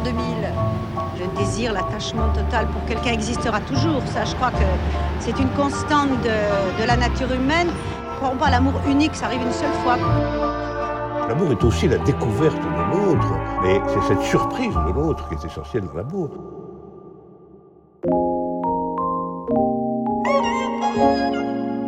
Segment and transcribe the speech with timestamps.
[0.00, 0.24] l'an 2000
[1.20, 4.02] Le désir, l'attachement total pour quelqu'un existera toujours.
[4.06, 4.64] Ça, je crois que
[5.20, 7.68] c'est une constante de, de la nature humaine.
[8.16, 9.96] Croyons pas l'amour unique, ça arrive une seule fois.
[11.28, 13.32] L'amour est aussi la découverte de l'autre,
[13.62, 16.30] mais c'est cette surprise de l'autre qui est essentielle dans l'amour.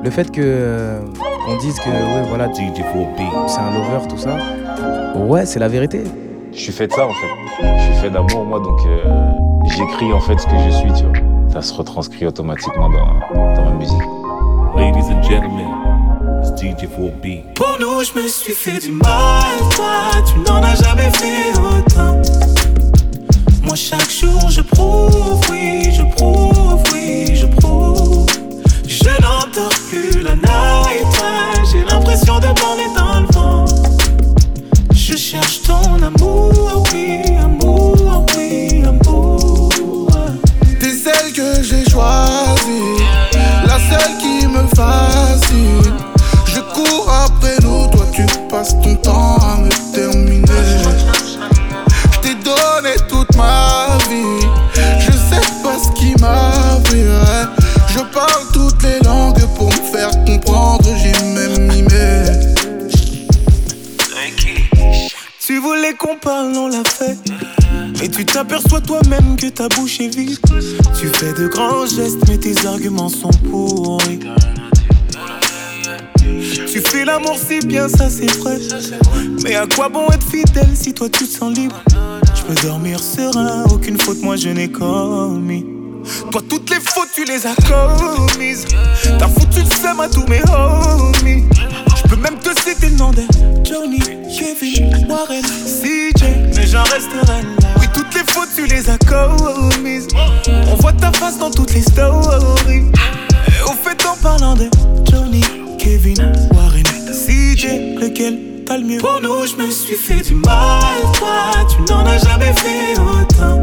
[0.05, 1.01] Le fait que euh,
[1.47, 4.37] qu'on dise que ouais voilà c'est un lover tout ça,
[5.17, 6.03] ouais c'est la vérité.
[6.55, 7.67] Je suis fait de ça en fait.
[7.79, 9.05] Je suis fait d'amour moi donc euh,
[9.67, 11.53] j'écris en fait ce que je suis tu vois.
[11.53, 14.03] Ça se retranscrit automatiquement dans, dans ma musique.
[14.77, 15.69] Ladies and gentlemen,
[16.43, 17.43] it's DJ 4B.
[17.55, 22.21] Pour nous, je me suis fait du mal, toi, tu n'en as jamais fait autant.
[23.63, 28.27] Moi, chaque jour, je prouve, oui, je prouve, oui, je prouve.
[28.87, 31.23] Je n'entends plus la night,
[31.71, 33.65] j'ai l'impression de parler dans le vent.
[34.95, 35.82] Je cherche ton
[46.47, 50.47] Je cours après nous, toi tu passes ton temps à me terminer.
[52.13, 54.47] Je t'ai donné toute ma vie,
[54.99, 57.49] je sais pas ce qui m'arriverait.
[57.89, 62.23] Je parle toutes les langues pour me faire comprendre, j'ai même mimé.
[65.45, 67.19] Tu voulais qu'on parle, on l'a fait.
[68.01, 70.39] Mais tu t'aperçois toi-même que ta bouche est vide.
[70.99, 74.21] Tu fais de grands gestes, mais tes arguments sont pourris.
[76.93, 78.59] Fais l'amour si bien, ça c'est vrai.
[79.43, 81.83] Mais à quoi bon être fidèle si toi tu te sens libre?
[82.35, 85.65] Je peux dormir serein, aucune faute moi je n'ai commis.
[86.31, 88.67] Toi, toutes les fautes, tu les as commises.
[89.19, 91.45] T'as foutu le seum à tous mes homies.
[91.97, 93.11] Je peux même te citer le nom
[93.65, 96.25] Johnny, Kevin, Warren, CJ,
[96.55, 97.69] mais j'en resterai là.
[97.81, 100.09] Oui, toutes les fautes, tu les as commises.
[100.71, 102.91] On voit ta face dans toutes les stories.
[103.49, 104.69] Et au fait, en parlant de
[105.11, 105.43] Johnny,
[105.79, 106.82] Kevin, Warren,
[107.55, 110.81] Lequel t'as le mieux Pour nous, je me suis fait du mal,
[111.13, 113.63] toi, tu n'en as jamais fait autant.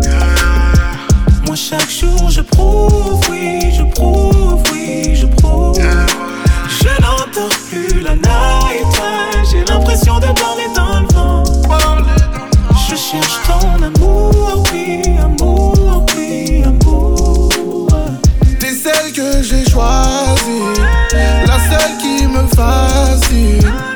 [1.47, 5.75] Moi chaque jour je prouve, oui, je prouve, oui, je prouve.
[5.79, 9.01] Je n'entends plus la night,
[9.49, 11.43] j'ai l'impression de parler dans le vent.
[12.87, 17.87] Je cherche ton amour, oui, amour, oui, amour.
[18.59, 20.78] T'es celle que j'ai choisie,
[22.59, 23.88] qui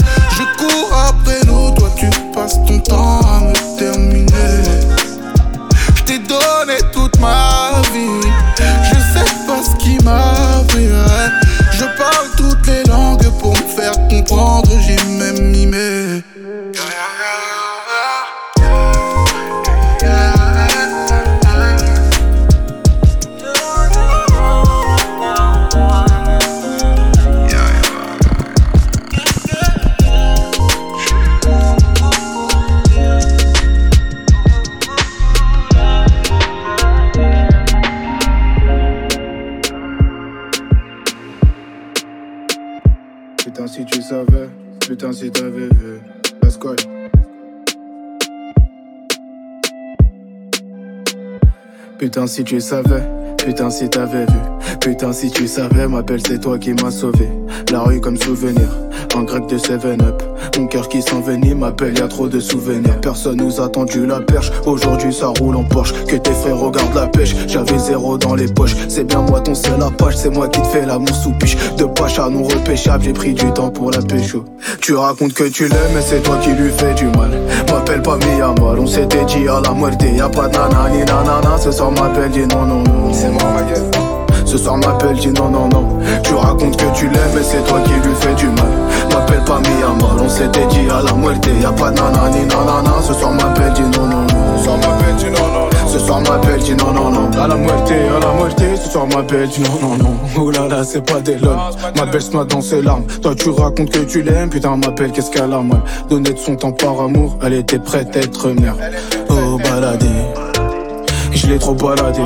[52.23, 53.03] Putain, si tu savais,
[53.37, 54.52] putain, si t'avais vu.
[54.79, 57.29] Putain, si tu savais, ma belle, c'est toi qui m'as sauvé.
[57.71, 58.67] La rue comme souvenir,
[59.15, 60.21] en grec de 7-up.
[60.57, 62.99] Mon cœur qui s'envenime, ma belle, y a trop de souvenirs.
[63.01, 65.93] Personne nous a tendu la perche, aujourd'hui ça roule en Porsche.
[66.05, 68.75] Que tes frères regardent la pêche, j'avais zéro dans les poches.
[68.87, 71.57] C'est bien moi ton seul apache, c'est moi qui te fais l'amour sous piche.
[71.77, 74.45] De pache à non repêchable, j'ai pris du temps pour la pécho.
[74.81, 77.31] Tu racontes que tu l'aimes, mais c'est toi qui lui fais du mal.
[77.71, 80.03] M'appelle pas Mia mal, on s'était dit à la muerte.
[80.03, 83.13] Y'a pas de nanani nanana, ce soir m'appelle, dis non, non, non.
[83.13, 84.02] C'est moi, ma gueule.
[84.53, 85.97] Ce soir m'appelle, dis non, non, non.
[86.21, 88.69] Tu racontes que tu l'aimes, mais c'est toi qui lui fais du mal.
[89.11, 91.49] M'appelle pas mal, on s'était dit à la muerte.
[91.59, 94.57] Y'a pas de nanani nanana, ce soir m'appelle, dis non, non, non.
[94.59, 95.87] Ce soir m'appelle, dis non, non, non.
[95.87, 97.31] Ce soir m'appelle, dis non, non, non.
[97.41, 100.15] À la muerte, à la muerte, ce soir m'appelle, dis non, non, non.
[100.39, 101.57] Oh là là, c'est pas des lol.
[101.97, 103.05] Ma belle se noie dans ses larmes.
[103.23, 105.81] Toi, tu racontes que tu l'aimes, putain, m'appelle, qu'est-ce qu'elle a mal.
[106.11, 108.75] Donner de son temps par amour, elle était prête à être mère.
[109.29, 110.05] Oh, baladé.
[111.31, 112.21] Je l'ai trop baladé.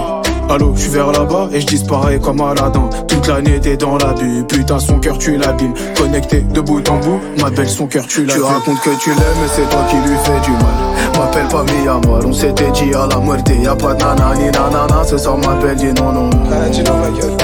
[0.50, 2.90] Allô, je suis vers là-bas et je disparais comme Aladdin.
[3.06, 5.74] Toute l'année t'es dans l'abus, putain son cœur tu l'abîmes.
[5.98, 8.44] Connecté de bout en bout, ma belle son cœur tu l'abîmes.
[8.44, 11.18] Tu racontes que tu l'aimes et c'est toi qui lui fais du mal.
[11.18, 13.52] M'appelle pas Miyamal, on s'était dit à la muerte.
[13.62, 16.30] Y'a pas de nanani nanana, ce soir m'appelle, dis non non.
[16.30, 17.38] dis non eh, ma gueule.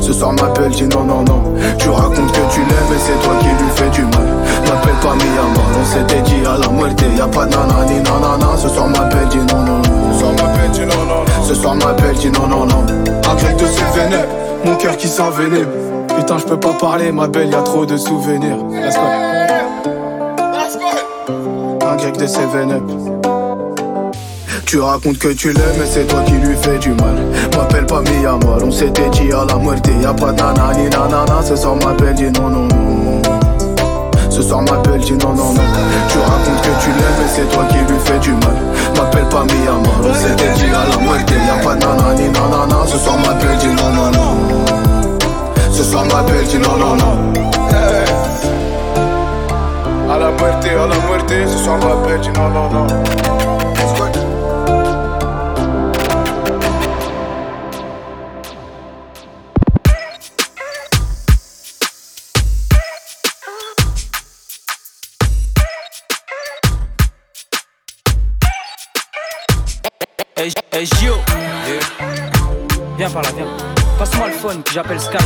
[0.00, 1.42] Ce soir m'appelle, dis non non non.
[1.78, 4.28] Tu racontes que tu l'aimes et c'est toi qui lui fais du mal.
[4.66, 7.04] M'appelle pas Miyamal, on s'était dit à la muerte.
[7.18, 9.95] Y'a pas de nanani nanana, ce soir m'appelle, dis non non
[10.32, 11.44] ma belle non non non.
[11.44, 12.66] Ce soir ma belle dit non non.
[12.66, 12.84] Non
[13.30, 14.34] Avec de ses vénèbres,
[14.64, 15.68] mon cœur qui s'envenime.
[16.16, 18.58] Putain je peux pas parler ma belle y'a trop de souvenirs.
[21.88, 23.06] Un grec de ses vénèbres
[24.66, 27.14] tu racontes que tu l'aimes mais c'est toi qui lui fais du mal.
[27.56, 31.54] M'appelle pas mi mal, on s'était dit à la muerte Y'a pas nanani nanana, ce
[31.54, 33.22] soir ma belle dit non non non
[34.28, 35.62] Ce soir ma belle dit non non non.
[36.08, 37.25] Tu racontes que tu l'aimes
[74.76, 75.25] já pescar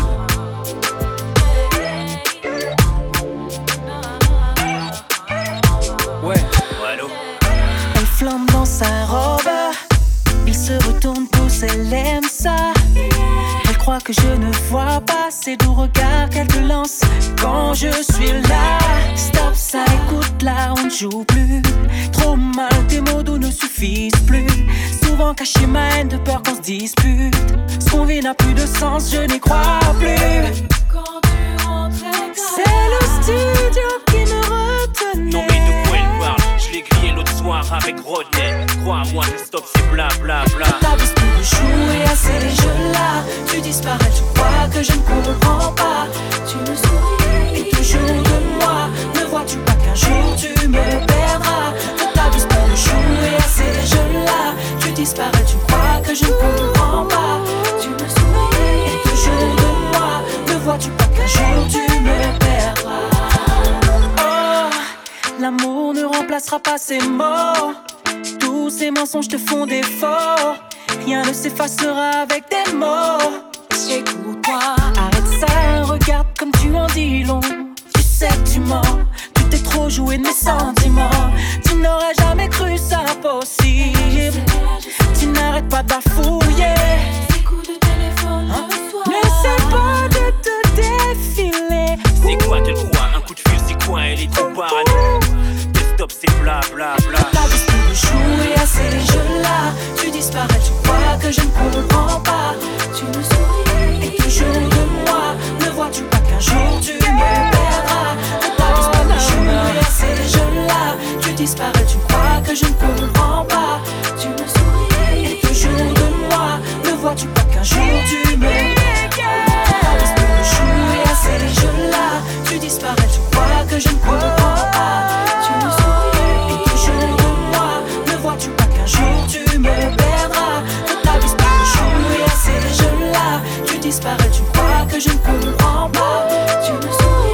[135.93, 137.33] Tu nous sens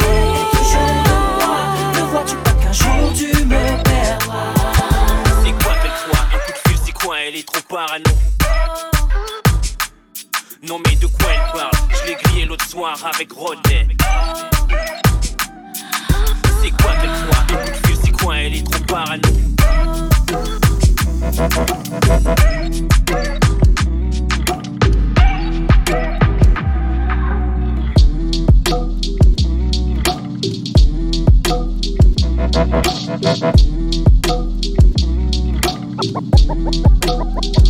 [0.52, 0.80] toujours
[1.40, 1.58] moi
[1.94, 4.18] Ne vois-tu pas qu'un jour tu me perds
[5.44, 7.20] C'est quoi avec toi, écoute Fieux si quoi?
[7.20, 8.04] Elle est trop parano.
[10.62, 11.70] Non mais de quoi elle parle?
[11.90, 13.88] Je l'ai l'écriais l'autre soir avec gros tête
[16.62, 19.22] C'est quoi avec toi, écoute Fieux si coin elle est trop parano.
[32.52, 33.16] Thank
[37.56, 37.65] you.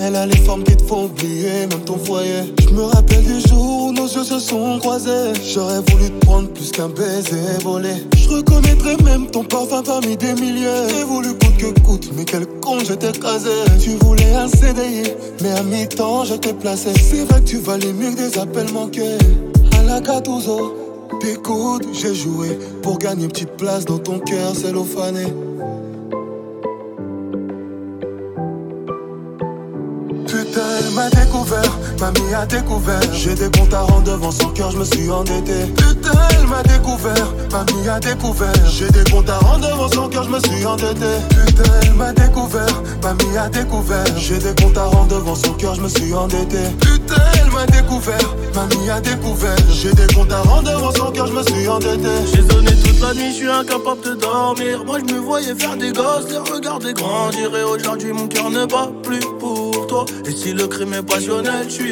[0.00, 2.52] Elle a les formes qui te font oublier, même ton foyer.
[2.60, 5.32] Je me rappelle du jour où nos yeux se sont croisés.
[5.54, 7.90] J'aurais voulu te prendre plus qu'un baiser volé.
[8.16, 10.88] Je reconnaîtrais même ton parfum parmi des milliers.
[10.88, 13.12] J'ai voulu coûte que coûte, mais quel con je t'ai.
[13.80, 16.90] Tu voulais un CDI, mais à mi-temps je t'ai placé.
[16.94, 19.18] C'est vrai que tu valais mieux que des appels manqués.
[19.78, 20.74] À la Catuzo,
[21.20, 25.26] t'écoutes, j'ai joué pour gagner une petite place dans ton cœur cellouphané.
[31.50, 33.00] ouvert mamie a découvert.
[33.12, 35.66] J'ai des comptes à rendre devant son cœur, je me suis endetté.
[35.76, 38.52] Putain, elle m'a découvert, mamie a découvert.
[38.66, 41.06] J'ai des comptes à rendre devant son cœur, je me suis endetté.
[41.30, 44.04] Putain, elle m'a découvert, mamie a découvert.
[44.16, 46.58] J'ai des comptes à rendre devant son cœur, je me suis endetté.
[46.80, 49.56] Putain, elle m'a découvert, mamie a découvert.
[49.70, 52.08] J'ai des comptes à rendre devant son cœur, je me suis endetté.
[52.32, 54.84] J'ai sonné toute la nuit, je suis incapable de dormir.
[54.84, 57.54] Moi, je me voyais faire des gosses, les regarder grandir.
[57.56, 60.04] Et aujourd'hui, mon cœur ne bat plus pour toi.
[60.26, 61.87] Et si le crime est passionnel, je suis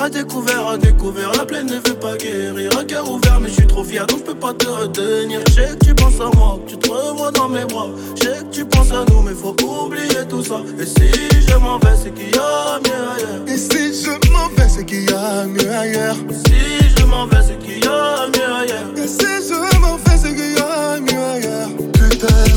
[0.00, 2.70] À découvert, à découvert, la plaine ne veut pas guérir.
[2.78, 5.40] Un cœur ouvert, mais je suis trop fier, donc je peux pas te retenir.
[5.48, 7.88] Je sais que tu penses à moi, que tu te revois dans mes bras.
[8.16, 10.62] Je sais que tu penses à nous, mais faut oublier tout ça.
[10.80, 11.06] Et si
[11.46, 13.46] je m'en vais, c'est qu'il y a mieux ailleurs.
[13.46, 16.16] Et si je m'en vais, c'est qu'il y a mieux ailleurs.
[16.46, 16.54] Si
[16.96, 18.90] je m'en vais, c'est qu'il y a mieux ailleurs.
[18.96, 21.39] Et si je m'en vais, c'est qu'il y a mieux ailleurs.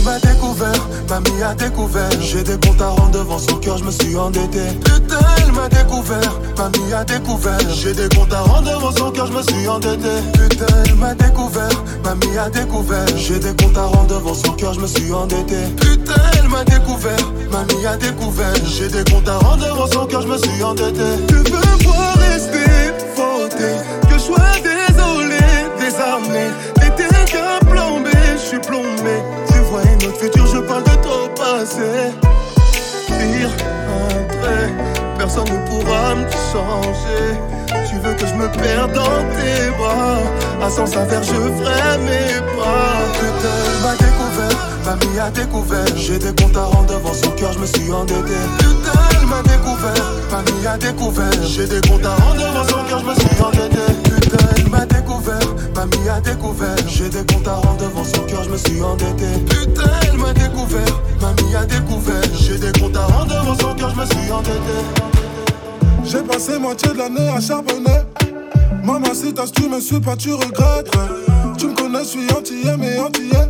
[0.04, 2.10] M'a découvert, mamie a découvert.
[2.20, 4.60] J'ai des comptes à rendre devant son cœur, je me suis endetté.
[4.84, 7.60] Putain, elle m'a découvert, mamie a découvert.
[7.70, 10.10] J'ai des comptes à rendre devant son cœur, je me suis endetté.
[10.34, 13.08] Putain, elle m'a découvert, mamie a découvert.
[13.16, 15.56] J'ai des comptes à rendre devant son cœur, je me suis endetté.
[15.80, 18.54] Putain, elle m'a découvert, mamie a découvert.
[18.66, 21.04] J'ai des comptes à rendre devant son cœur, je me suis endetté.
[21.30, 22.03] Tu veux voir
[40.64, 42.96] À sens inverse, je ferai mes pas.
[43.20, 45.98] Putain, elle m'a découvert, mamie a découvert.
[45.98, 48.40] J'ai des comptes à rendre devant son cœur, je me suis endetté.
[48.60, 51.44] Putain, elle m'a découvert, mamie a découvert.
[51.44, 53.94] J'ai des comptes à rendre devant son cœur, je me suis endetté.
[54.06, 56.88] Putain, elle m'a découvert, mamie a découvert.
[56.88, 59.28] J'ai des comptes à rendre devant son cœur, je me suis endetté.
[59.50, 62.24] Putain, elle m'a découvert, mamie a découvert.
[62.40, 64.80] J'ai des comptes à rendre devant son cœur, je me suis endetté.
[66.06, 68.00] J'ai passé moitié de l'année à charbonner.
[68.84, 70.92] Maman, si t'as tu me suis pas, tu regrettes.
[71.58, 73.50] Tu me connais, je suis antillais, mais antillais.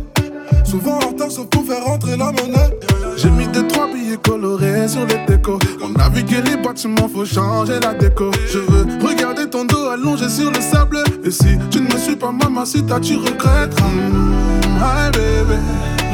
[0.64, 2.70] Souvent en retard, sauf pour faire rentrer la monnaie.
[3.16, 5.58] J'ai mis des trois billets colorés sur les décos.
[5.82, 8.30] On a vu que les bâtiments, faut changer la déco.
[8.46, 10.98] Je veux regarder ton dos allongé sur le sable.
[11.24, 13.74] Et si tu ne me suis pas, maman, si t'as, tu regrettes.
[13.80, 15.58] Mm, hi bébé.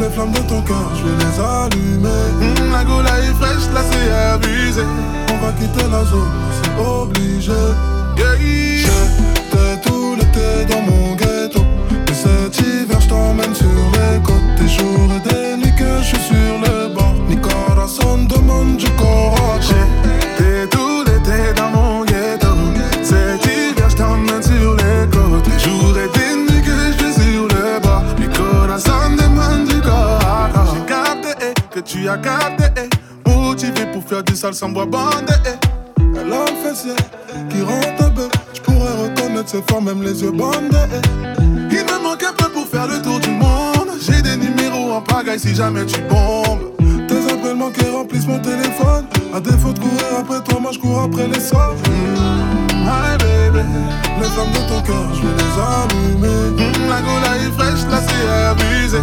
[0.00, 2.08] Les flammes de ton cœur, je vais les allumer.
[2.40, 4.82] Mm, la gola est fraîche, là c'est abusé.
[5.28, 6.28] On va quitter la zone,
[6.62, 7.52] c'est obligé.
[9.82, 11.60] Tout l'été dans mon ghetto.
[12.10, 14.54] Et cet hiver, je t'emmène sur les côtes.
[14.58, 17.14] Des jours et des nuits que je suis sur le bord.
[17.28, 19.68] Mi corazon demande du coraje.
[20.38, 22.48] J'étais tout l'été dans mon ghetto.
[23.02, 25.44] Cet hiver, je t'emmène sur les côtes.
[25.44, 28.04] Des jours et des que je suis sur le bord.
[28.18, 30.68] Mi corazon demande du coraje.
[30.74, 32.64] J'ai capté eh, que tu as capté.
[32.76, 33.28] eh.
[33.30, 35.32] Motivé pour faire du sale sans bois bandé.
[35.46, 35.79] eh.
[36.30, 36.94] Elle a le fessier
[37.48, 38.30] qui rentre bœuf.
[38.54, 40.76] Je pourrais reconnaître ses formes, même les yeux bandés.
[41.40, 43.90] Il me manque un peu pour faire le tour du monde.
[44.00, 46.70] J'ai des numéros en pagaille si jamais tu bombes.
[47.08, 49.06] Tes appels manqués remplissent mon téléphone.
[49.34, 51.74] À défaut de courir après toi, moi je cours après les sorts.
[51.88, 53.64] Mm, hi baby,
[54.20, 56.64] les flammes de ton cœur, je vais les allumer.
[56.88, 58.98] La gola est fraîche, là c'est abusé.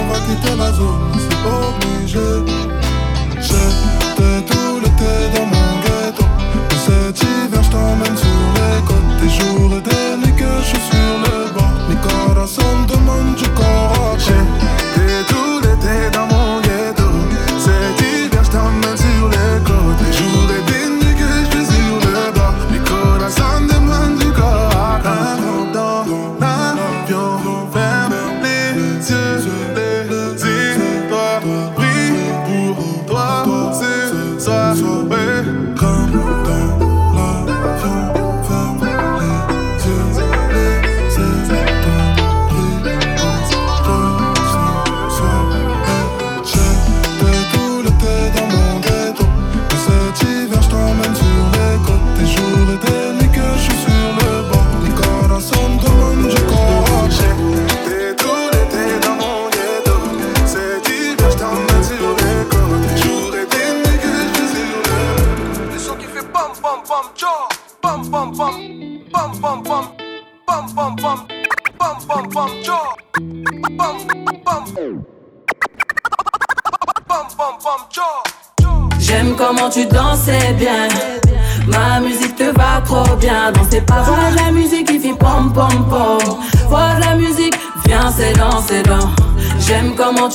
[0.00, 2.18] On va quitter la zone, c'est obligé.
[3.40, 5.61] J'étais tout l'été dans mon.
[7.12, 9.20] Et cet hiver, je t'emmène sur les côtes.
[9.20, 11.70] Des jours et des nuits que je suis sur le banc.
[11.88, 13.91] Mi corazon demande du corps.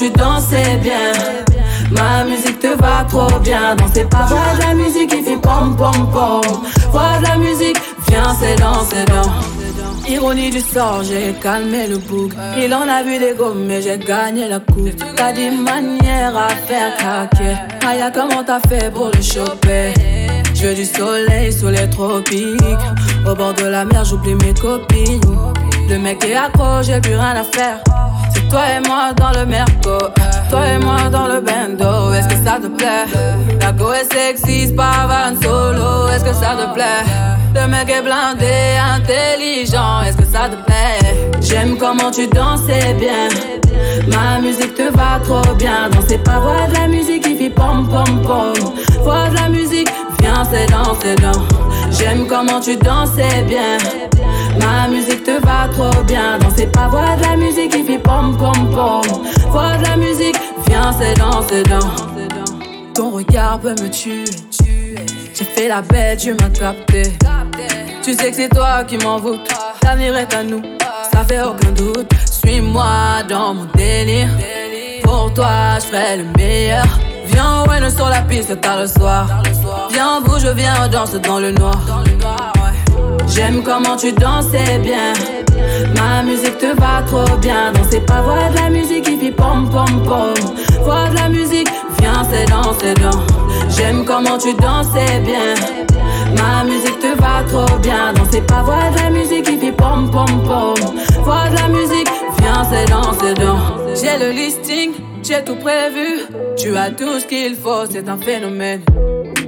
[0.08, 1.14] Tu dansais bien.
[1.92, 5.76] Ma musique te va trop bien danser pas Vois de la musique qui fait pom
[5.78, 6.42] pom pom
[6.92, 7.78] Vois la musique,
[8.10, 12.32] viens c'est dans, c'est dans Ironie du sort, j'ai calmé le bouc.
[12.58, 14.96] Il en a vu des gommes, mais j'ai gagné la coupe.
[15.18, 17.56] T'as des manières à faire craquer.
[17.86, 19.94] Aya, comment t'as fait pour le choper?
[20.56, 22.62] Je veux du soleil sous les tropiques.
[23.30, 25.20] Au bord de la mer, j'oublie mes copines.
[25.90, 27.80] Le mec est accro, j'ai plus rien à faire.
[28.50, 29.98] Toi et moi dans le merco.
[30.50, 32.13] Toi et moi dans le bendo.
[32.13, 33.06] Est-ce que ça te plaît?
[33.62, 36.08] La go est sexy, pas van solo.
[36.10, 37.03] Est-ce que ça te plaît?
[37.56, 40.01] Le mec est blindé, intelligent.
[40.06, 41.32] Est-ce que ça te plaît?
[41.41, 43.29] J'aime comment tu dansais bien.
[44.08, 45.89] Ma musique te va trop bien.
[45.89, 48.74] Danser pas, voir de la musique qui fait pom pom pom.
[49.03, 49.89] Vois de la musique,
[50.20, 51.41] viens, c'est dans, c'est dans.
[51.91, 53.77] J'aime comment tu dansais bien.
[54.60, 56.38] Ma musique te va trop bien.
[56.40, 59.02] Danser pas, voir de la musique qui fait pom pom pom.
[59.50, 60.38] Vois de la musique,
[60.68, 62.94] viens, c'est dans, c'est dans.
[62.94, 64.26] Ton regard peut me tuer.
[65.34, 67.04] J'ai fait la bête, tu m'as capté.
[68.02, 69.48] Tu sais que c'est toi qui m'envoûte.
[69.84, 70.62] L'avenir est à nous,
[71.12, 72.12] ça fait aucun doute.
[72.26, 74.30] Suis-moi dans mon délire.
[75.04, 76.86] Pour toi, je ferai le meilleur.
[77.28, 79.44] Viens, ouais, sur la piste tard le soir.
[79.92, 81.78] Viens, bouge, viens, danse dans le noir.
[83.27, 85.13] J'aime comment tu dansais bien.
[85.96, 87.72] Ma musique te va trop bien.
[87.74, 90.34] Danser pas, voir de la musique fait pom pom pom.
[90.84, 91.69] Voir de la musique,
[92.00, 93.69] viens, c'est dans, c'est dans.
[93.69, 95.53] J'aime comment tu dansais bien.
[96.36, 98.13] Ma musique te va trop bien.
[98.13, 100.96] Danser pas, voir de la musique fait pom pom pom.
[101.24, 103.60] Voir de la musique, viens, c'est dans, c'est dans.
[103.96, 104.91] J'ai le listing,
[105.24, 106.25] j'ai tout prévu.
[106.57, 108.81] Tu as tout ce qu'il faut, c'est un phénomène.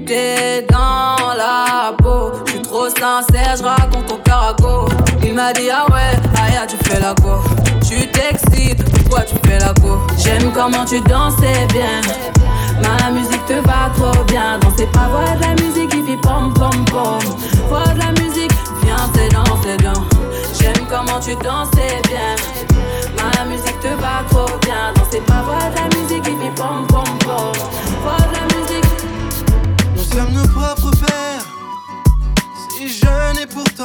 [0.10, 4.90] T'es dans la peau, je suis trop sincère, je raconte ton carago.
[5.24, 7.36] Il m'a dit ah ouais, Aya tu fais la go.
[7.88, 10.00] Tu t'excites, pourquoi tu fais la go?
[10.18, 12.02] J'aime comment tu dansais bien.
[12.82, 14.58] Ma musique te va trop bien.
[14.58, 17.20] Danser pas, voir de la musique qui fait pom pom pom.
[17.68, 20.04] Voir de la musique, viens c'est dans, c'est dans.
[20.60, 22.36] J'aime comment tu dansais bien.
[23.16, 24.39] Ma musique te va trop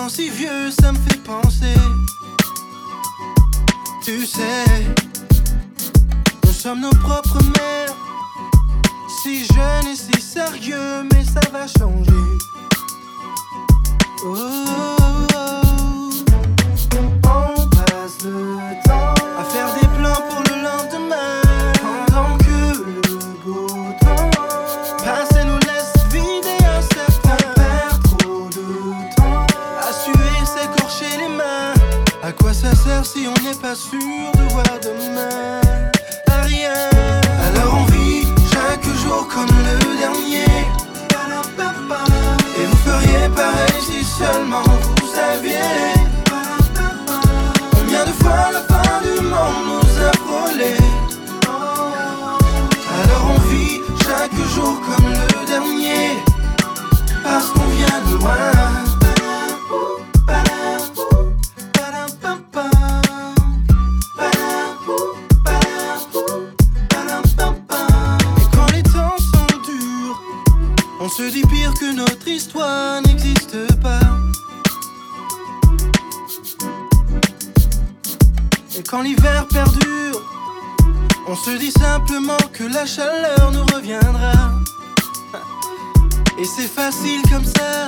[0.09, 1.75] si vieux, ça me fait penser.
[4.03, 4.65] Tu sais,
[6.45, 7.97] nous sommes nos propres mères.
[9.23, 12.13] Si jeune et si sérieux, mais ça va changer.
[14.25, 15.94] Oh, oh, oh.
[36.43, 36.73] Rien.
[37.47, 40.45] Alors on vit chaque jour comme le dernier.
[42.57, 45.59] Et vous feriez pareil si seulement vous saviez.
[47.73, 50.77] Combien de fois la fin du monde nous a frôlé.
[53.03, 56.23] Alors on vit chaque jour comme le dernier.
[57.25, 58.94] Parce qu'on vient de loin.
[81.45, 84.33] Se dit simplement que la chaleur nous reviendra.
[86.39, 87.87] Et c'est facile comme ça.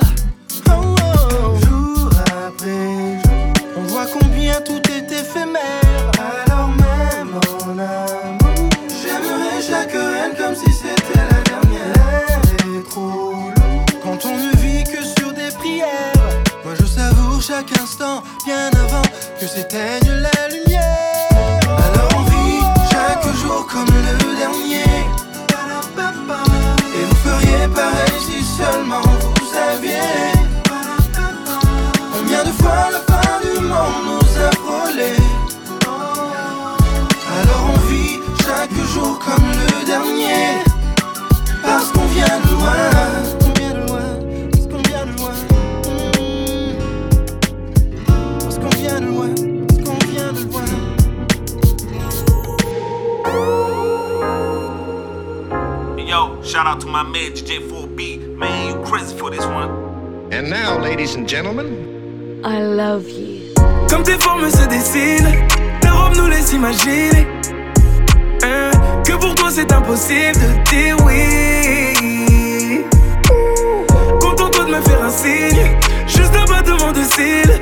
[75.17, 75.75] Signe,
[76.07, 77.61] juste un battement de cils.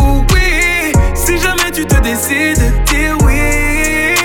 [0.00, 4.16] Ou oui, si jamais tu te décides de dire oui.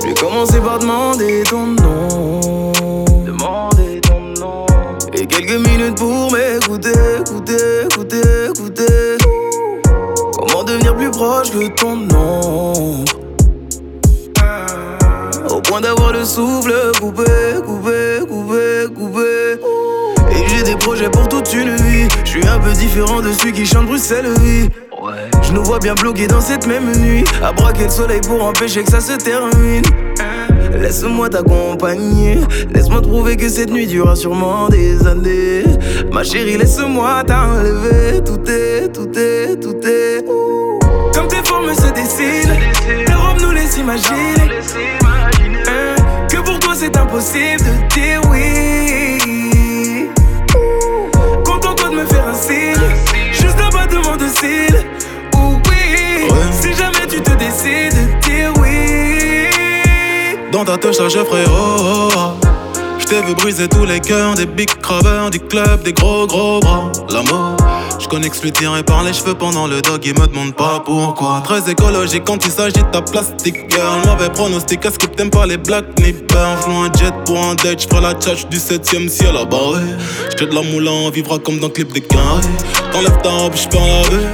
[0.00, 2.72] Je vais commencer par demander ton nom.
[3.26, 4.66] Demander ton nom.
[5.12, 9.18] Et quelques minutes pour m'écouter, écouter, écouter, écouter.
[10.38, 13.04] Comment devenir plus proche que ton nom?
[15.50, 17.24] Au point d'avoir le souffle coupé,
[22.40, 24.68] suis un peu différent de celui qui chante Bruxelles, oui.
[25.42, 27.24] Je nous vois bien bloqués dans cette même nuit.
[27.42, 29.84] À braquer le soleil pour empêcher que ça se termine.
[30.74, 32.38] Laisse-moi t'accompagner.
[32.72, 35.64] Laisse-moi te prouver que cette nuit durera sûrement des années.
[36.12, 38.22] Ma chérie, laisse-moi t'enlever.
[38.24, 40.24] Tout est, tout est, tout est.
[41.14, 42.56] Comme tes formes se dessinent,
[43.06, 44.52] tes robes nous laissent imaginer.
[45.66, 49.17] Hein, Que pour toi c'est impossible de dire oui.
[53.32, 54.86] Juste un battement de cils.
[55.34, 59.50] Ou oui, si jamais tu te décides de dire oui.
[60.52, 62.47] Dans ta touche, je ferai oh, oh, oh.
[63.10, 66.60] Je t'ai vu briser tous les cœurs des big craveurs du club, des gros gros
[66.60, 66.92] bras.
[67.10, 67.56] L'amour,
[67.98, 70.82] je connais que suis tiré par les cheveux pendant le dog, il me demande pas
[70.84, 71.40] pourquoi.
[71.42, 74.02] Très écologique quand il s'agit de ta plastique girl.
[74.04, 76.58] Mauvais pronostic, est-ce que t'aimes pas les black ni burn?
[76.60, 79.86] Flou un jet pour un date, j'ferai la tchatch du 7ème ciel à barrer.
[80.30, 82.42] J'te de la moulin, on vivra comme dans le clip des carrés.
[82.92, 84.26] T'enlèves ta robe, j'perds la vue.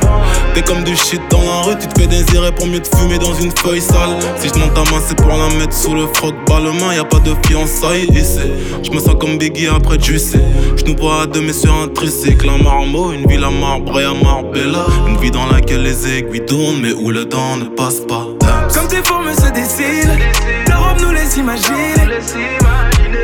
[0.55, 3.19] T'es comme du shit dans la rue, tu te fais désirer pour mieux te fumer
[3.19, 4.19] dans une feuille sale.
[4.39, 6.93] Si je monte ta main, c'est pour la mettre sous le froc ballement.
[6.93, 8.64] Y a pas de fiançailles ici.
[8.83, 10.43] Je me sens comme Biggie après tu sais.
[10.77, 13.99] Je nous vois à deux, mais sur un tricycle, un marmot, une ville à marbre
[14.01, 14.87] et à Marbella.
[15.09, 18.27] Une vie dans laquelle les aiguilles tournent, mais où le temps ne passe pas.
[18.73, 20.19] Comme tes formes se dessinent,
[20.67, 21.95] ta robe nous laisse imaginer.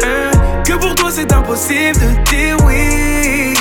[0.05, 0.31] Hein,
[0.64, 3.55] Que pour toi c'est impossible de dire oui.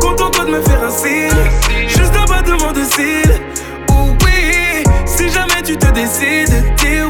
[0.00, 3.40] Contente-toi de me faire un signe, juste un battement de cils.
[3.90, 7.06] Ou oui, si jamais tu te décides de dire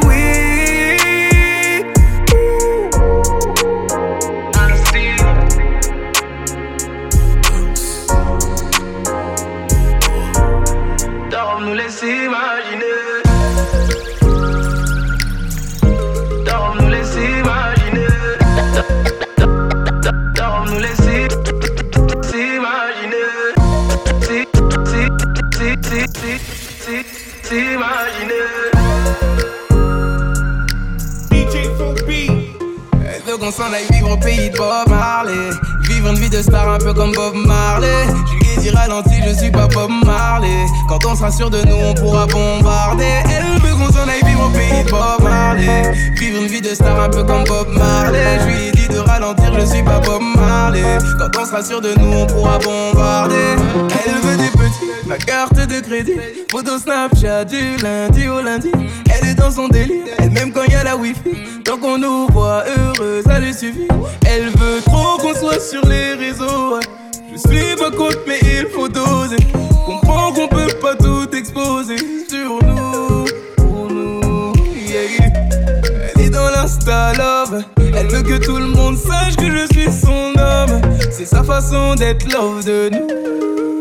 [33.41, 35.49] Qu'on s'en aille vivre au pays de Bob Marley.
[35.89, 38.05] Vivre une vie de star un peu comme Bob Marley.
[38.07, 40.65] Je lui ai dit ralenti, je suis pas Bob Marley.
[40.87, 43.03] Quand on sera sûr de nous, on pourra bombarder.
[43.25, 45.91] Elle veut qu'on s'en aille vivre au pays de Bob Marley.
[46.19, 48.39] Vivre une vie de star un peu comme Bob Marley.
[48.41, 50.99] Je lui ai dit de ralentir, je suis pas Bob Marley.
[51.17, 53.55] Quand on sera sûr de nous, on pourra bombarder.
[54.05, 56.17] Elle veut des petits, ma carte de crédit.
[56.49, 58.71] Photo Snapchat du lundi au lundi.
[59.13, 61.35] Elle est dans son délire, elle même quand y a la wifi.
[61.65, 63.89] Tant qu'on nous voit heureux, ça lui suffit.
[64.25, 66.79] Elle veut trop qu'on soit sur les réseaux.
[67.29, 69.37] Je suis pas contre, mais il faut doser.
[69.85, 71.97] Comprends qu'on peut pas tout exposer
[72.29, 73.25] sur nous.
[73.57, 74.53] Pour nous.
[76.15, 77.63] Elle est dans l'insta love.
[77.93, 80.81] Elle veut que tout le monde sache que je suis son homme.
[81.11, 83.80] C'est sa façon d'être love de nous.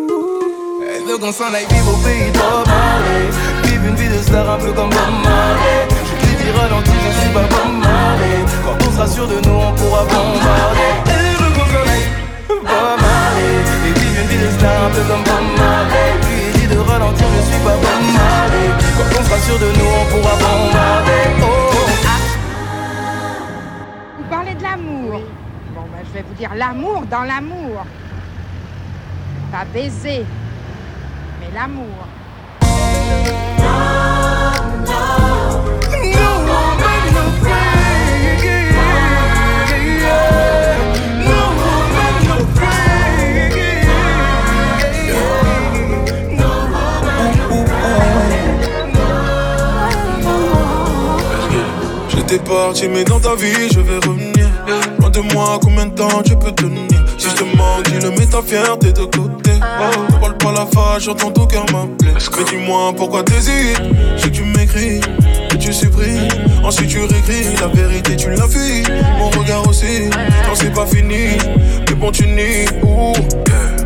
[1.10, 3.26] Veut qu'on s'en aille vivre au pays Marley.
[3.64, 5.88] Vivre une vie de star un peu comme Bob Marley.
[6.06, 8.46] Je lui dis ralenti, je suis pas Bob Marley.
[8.62, 10.90] Quand on sera sûr de nous, on pourra bombarder.
[11.10, 12.06] Elle veut qu'on s'en aille
[12.46, 13.54] Bob Marley.
[13.88, 16.10] Et vivre une vie de star un peu comme Bob Marley.
[16.22, 18.68] Je lui dit de ralentir, je suis pas Bob Marley.
[18.96, 21.24] Quand on sera sûr de nous, on pourra bombarder.
[21.42, 21.46] Oh.
[24.16, 25.22] Vous parlez de l'amour.
[25.74, 27.84] Bon, ben, je vais vous dire l'amour dans l'amour.
[29.50, 30.24] Pas baiser,
[31.40, 31.86] mais l'amour.
[52.08, 54.46] J'étais parti, mais dans ta vie, je vais revenir.
[55.00, 56.88] Loin de moi, combien de temps tu peux tenir?
[57.18, 59.49] Si je te manque, dis-le, mets ta fierté de côté.
[59.62, 62.12] Oh, ne parle pas la face, j'entends ton cœur m'appeler.
[62.12, 63.80] Mais dis-moi pourquoi t'hésites.
[64.16, 65.00] Je que tu m'écris,
[65.50, 66.28] que tu supprimes.
[66.64, 68.82] Ensuite, tu réécris la vérité, tu l'as fui.
[69.18, 71.38] Mon regard aussi, non, c'est pas fini.
[71.88, 72.66] Mais bon, tu nies.
[72.82, 73.12] ouh.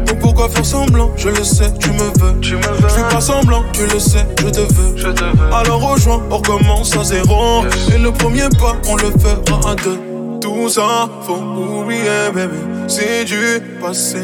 [0.07, 1.11] Donc pourquoi faire semblant?
[1.17, 2.41] Je le sais, tu me veux.
[2.41, 2.89] Tu me veux.
[2.89, 4.97] Je fais pas semblant, tu le sais, je te veux.
[4.97, 5.55] Je te veux.
[5.55, 7.65] Alors rejoins, on recommence à zéro.
[7.95, 9.99] Et le premier pas, on le fera à deux.
[10.41, 12.57] Tout ça, faut oublier, bébé.
[12.87, 14.19] C'est du passé.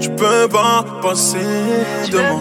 [0.00, 1.38] Tu peux pas passer
[2.10, 2.40] de moi.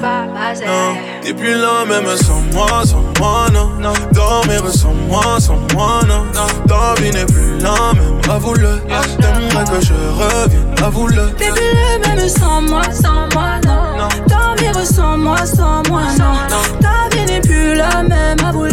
[0.65, 3.93] Non, t'es plus là même sans moi, sans moi, non.
[4.13, 6.25] Dormir sans moi, sans moi, non.
[6.67, 8.79] Ta vie n'est plus la même, avoue-le.
[9.19, 11.31] T'aimerais que je revienne, avoue-le.
[11.37, 14.07] T'es plus le même sans moi, sans moi, non.
[14.27, 16.61] Dormir sans moi, sans moi, non.
[16.79, 18.69] Ta vie n'est plus la même, avoue-le.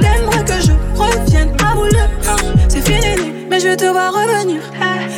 [0.00, 2.00] T'aimerais que je revienne, avoue-le.
[2.68, 4.60] C'est fini, mais je te vois revenir.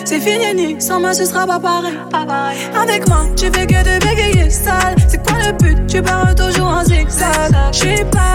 [0.09, 2.57] C'est fini, sans moi ce sera pas pareil.
[2.75, 4.97] Avec moi, tu fais que de bégayer sale.
[5.07, 5.87] C'est quoi le but?
[5.87, 7.55] Tu pars toujours en zigzag.
[7.73, 8.35] J'suis pas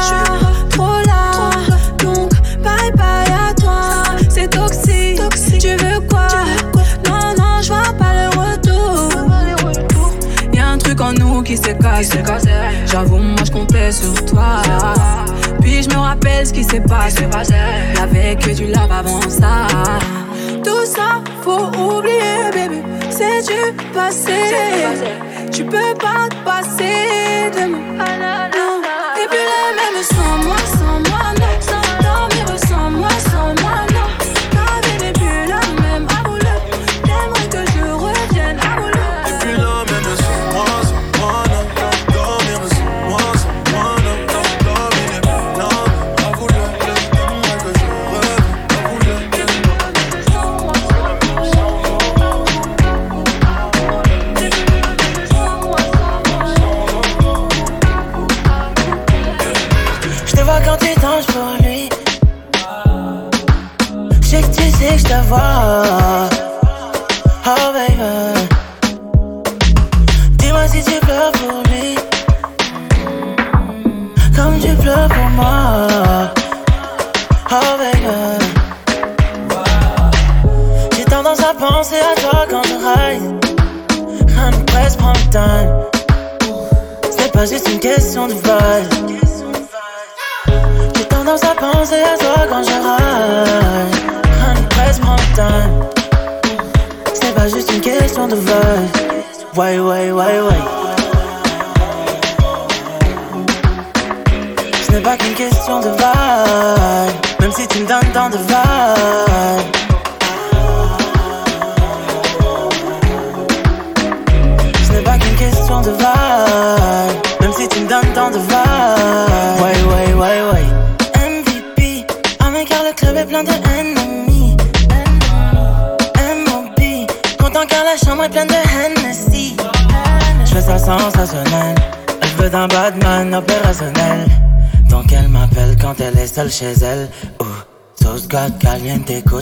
[0.69, 1.31] trop là,
[1.97, 2.29] donc
[2.61, 4.03] bye bye à toi.
[4.29, 5.19] C'est toxique,
[5.59, 6.27] tu veux quoi?
[7.09, 9.09] Non, non, je vois pas le retour.
[10.53, 12.19] Y'a un truc en nous qui s'est cassé.
[12.85, 14.61] J'avoue, moi je comptais sur toi.
[15.59, 17.25] Puis je me rappelle ce qui s'est passé.
[17.95, 19.65] Y'avait que du lave avant ça.
[20.63, 22.81] Tout ça, faut oublier, bébé.
[23.09, 24.39] C'est du passé.
[25.51, 28.05] Tu peux pas te passer de moi.
[28.53, 28.81] Non,
[29.15, 31.52] t'es plus la même sans moi, sans moi, non.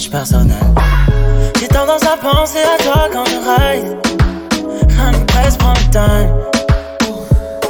[0.09, 0.57] Personnel.
[1.59, 3.97] J'ai tendance à penser à toi quand je ride.
[5.11, 5.57] Ne presse,
[5.91, 6.29] time.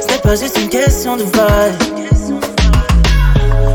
[0.00, 1.82] C'est pas juste une question de vibe.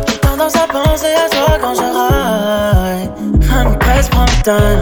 [0.07, 3.11] J'ai tendance à penser à toi quand je ride.
[3.69, 4.09] Ne presse,
[4.43, 4.81] time.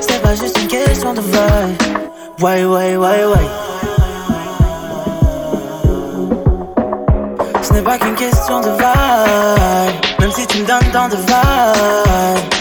[0.00, 2.42] C'est pas juste une question de vibe.
[2.42, 3.48] Ouais, ouais, ouais, ouais.
[7.62, 9.05] Ce n'est pas qu'une question de vibe.
[10.66, 12.55] Même si tu me donnes tant de vibe.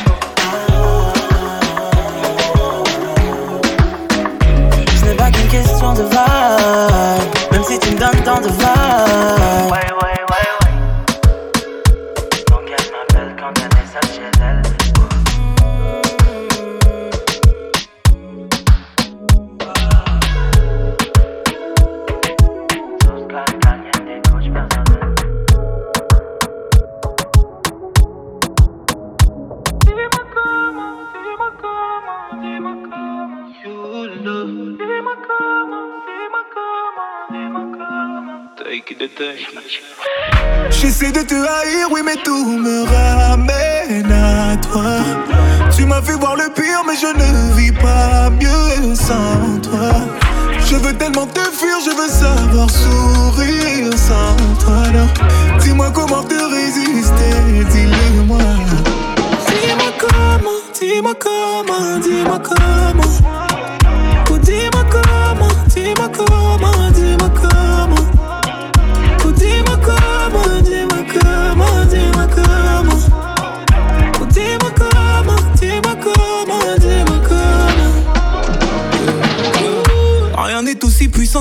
[40.69, 44.99] J'essaie de te haïr, oui, mais tout me ramène à toi.
[45.75, 49.91] Tu m'as fait voir le pire, mais je ne vis pas mieux sans toi.
[50.67, 54.83] Je veux tellement te fuir, je veux savoir sourire sans toi.
[55.59, 58.39] Dis-moi comment te résister, dis-le-moi.
[59.47, 63.34] Dis-moi comment, dis-moi comment, dis-moi comment.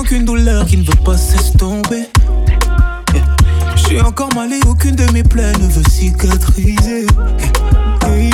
[0.05, 2.09] Qu'une douleur qui ne veut pas s'estomper.
[3.13, 3.23] Yeah.
[3.75, 7.05] Je suis encore mal et aucune de mes plaies ne veut cicatriser.
[7.05, 8.17] Yeah.
[8.17, 8.31] Yeah.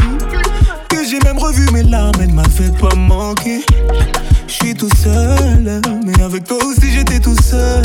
[1.37, 3.61] revu mes larmes, elles m'avaient pas manqué.
[4.81, 7.83] Tout seul, mais avec toi aussi j'étais tout seul.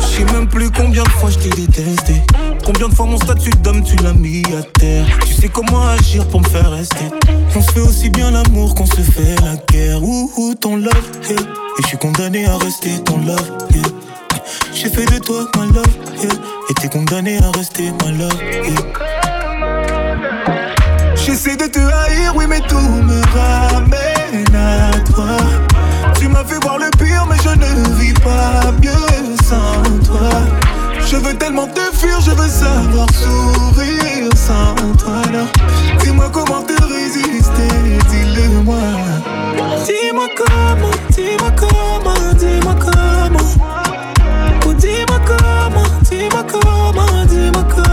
[0.00, 2.20] Je sais même plus combien de fois je t'ai détesté.
[2.64, 5.06] Combien de fois mon statut d'homme tu l'as mis à terre.
[5.24, 7.04] Tu sais comment agir pour me faire rester.
[7.54, 10.02] On se fait aussi bien l'amour qu'on se fait la guerre.
[10.02, 10.90] Ouh, ouh ton love.
[11.30, 11.36] Et
[11.82, 13.52] je suis condamné à rester ton love.
[14.74, 15.86] J'ai fait de toi ma love.
[16.68, 18.42] Et t'es condamné à rester ma love.
[21.14, 25.36] J'essaie de te haïr, oui, mais tout me ramène à toi.
[26.42, 30.28] M'as fait voir le pire, mais je ne vis pas mieux sans toi.
[31.06, 35.22] Je veux tellement te fuir, je veux savoir sourire sans toi.
[35.28, 35.46] Alors,
[36.00, 37.68] dis-moi comment te résister,
[38.10, 38.76] dis-le-moi.
[39.86, 44.66] Dis-moi comment, dis-moi comment, dis-moi comment.
[44.66, 47.91] Ou dis-moi comment, dis-moi comment, dis-moi comment.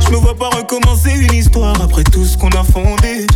[0.00, 3.26] Je me vois pas recommencer une histoire après tout ce qu'on a fondé.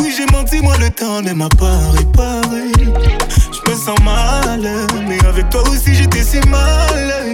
[0.00, 2.72] Oui, j'ai menti, moi le temps ne m'a pas réparé.
[2.78, 4.68] Je me sens mal,
[5.08, 7.32] mais avec toi aussi j'étais si mal.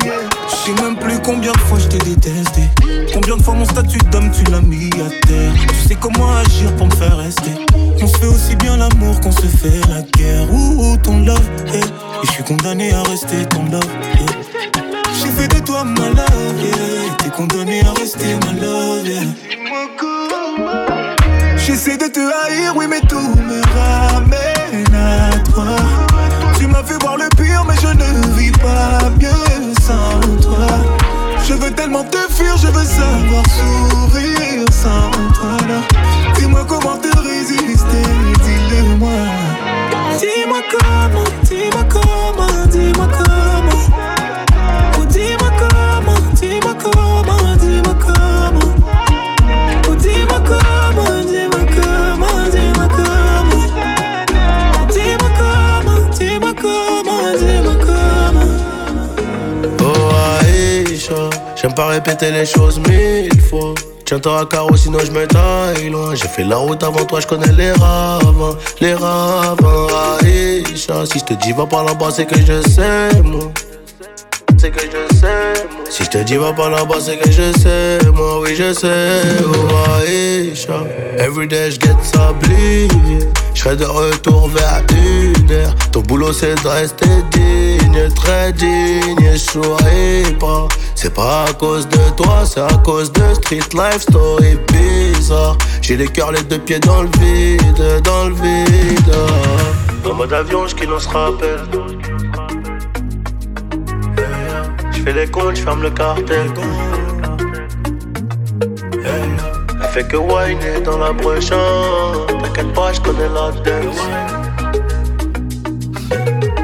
[0.48, 2.62] Je sais même plus combien de fois je t'ai détesté.
[3.14, 5.52] Combien de fois mon statut d'homme tu l'as mis à terre.
[5.68, 7.52] Tu sais comment agir pour me faire rester.
[8.02, 10.52] On se fait aussi bien l'amour qu'on se fait la guerre.
[10.52, 11.48] Ouh, ton love.
[11.74, 11.80] Et
[12.24, 14.35] je suis condamné à rester ton love.
[15.76, 15.84] Toi.
[17.18, 19.24] T'es condamné à rester ma love, yeah.
[21.58, 25.76] J'essaie de te haïr, oui, mais tout me ramène à toi.
[26.58, 30.66] Tu m'as fait voir le pire, mais je ne vis pas mieux sans toi.
[31.46, 35.58] Je veux tellement te fuir, je veux savoir sourire sans toi.
[36.36, 38.02] Dis-moi comment te résister,
[38.44, 39.10] dis-le-moi.
[40.20, 41.25] Dis-moi comment,
[61.96, 63.72] répéter les choses mille fois.
[64.04, 66.14] Tiens-toi à carreau, sinon je me taille loin.
[66.14, 69.86] J'ai fait la route avant toi, je connais les ravins, les ravins.
[70.20, 73.50] Aïcha, si je te dis va par là-bas, c'est que je sais, moi.
[74.58, 75.66] C'est que je sais.
[75.88, 79.22] Si je te dis va par là-bas, c'est que je sais, moi, oui, je sais.
[79.42, 80.84] Oh Aïcha,
[81.18, 82.88] everyday je get sablier.
[83.54, 85.74] Je de retour vers une heure.
[85.90, 89.32] Ton boulot, c'est de rester digne, très digne.
[89.32, 90.68] Je souris pas.
[90.96, 95.56] C'est pas à cause de toi, c'est à cause de street life story bizarre.
[95.82, 99.14] J'ai les cœurs, les deux pieds dans le vide, dans le vide.
[100.08, 101.60] En mode avion, je qui l'on se rappelle.
[104.92, 106.50] Je fais les comptes, je ferme le cartel.
[109.04, 111.58] Elle fait que whiner dans la prochaine.
[112.42, 114.00] T'inquiète pas, je connais la dance.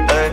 [0.09, 0.31] Hey,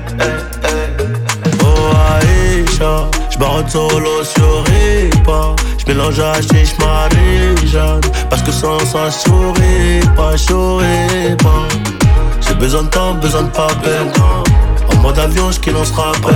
[3.40, 5.56] j'barre solo sur Ripa.
[5.78, 8.00] J'mélange à chiche Marie-Jeanne.
[8.28, 11.68] Parce que sans ça, je souris pas, je souris pas.
[12.46, 14.12] J'ai besoin de temps, besoin de papel.
[14.92, 16.34] En mode avion, je qui l'on se rappelle.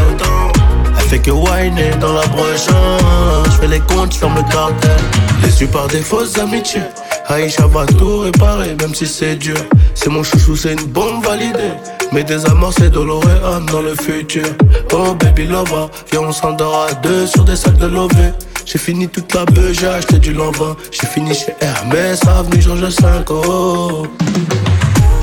[0.99, 3.45] Elle fait que whiner dans la prochaine.
[3.47, 4.97] Je fais les comptes, je ferme le cartel.
[5.43, 6.83] Déçu par des fausses amitiés.
[7.29, 9.57] Aïcha va tout réparer, même si c'est dur.
[9.95, 11.73] C'est mon chouchou, c'est une bombe validée.
[12.13, 14.45] Mais des amours, c'est Doloréane dans le futur.
[14.93, 18.33] Oh baby lover, viens on s'endort à deux sur des sacs de lové.
[18.67, 20.77] J'ai fini toute la beuh, j'ai acheté du lambin.
[20.91, 24.07] J'ai fini chez Hermès, avenue Georges 5 oh.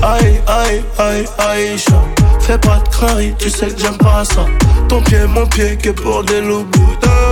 [0.02, 2.02] Aïe, aïe, aïe, Aïcha
[2.40, 4.44] Fais pas de crari, tu sais que j'aime pas ça
[4.88, 7.31] Ton pied, mon pied, que pour des loups boudins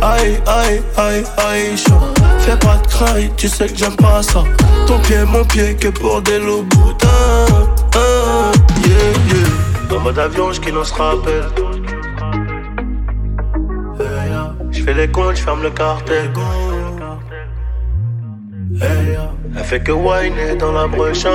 [0.00, 0.08] yeah.
[0.14, 1.98] Aïe, aïe, aïe, Aïcha
[2.40, 4.44] Fais pas de crari, tu sais que j'aime pas ça
[4.86, 7.08] Ton pied, mon pied, que pour des loups boudins
[7.94, 8.52] ah,
[8.86, 9.36] yeah,
[9.90, 9.96] yeah.
[9.96, 11.44] En mode avion, je qui l'on se rappelle
[14.70, 16.30] Je fais les comptes, je ferme le cartel
[18.80, 21.32] Elle fait que whiner dans la prochaine.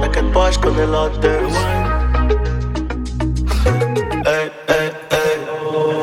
[0.00, 1.58] T'inquiète pas, je connais la dance.
[4.26, 5.38] Hey, hey, hey.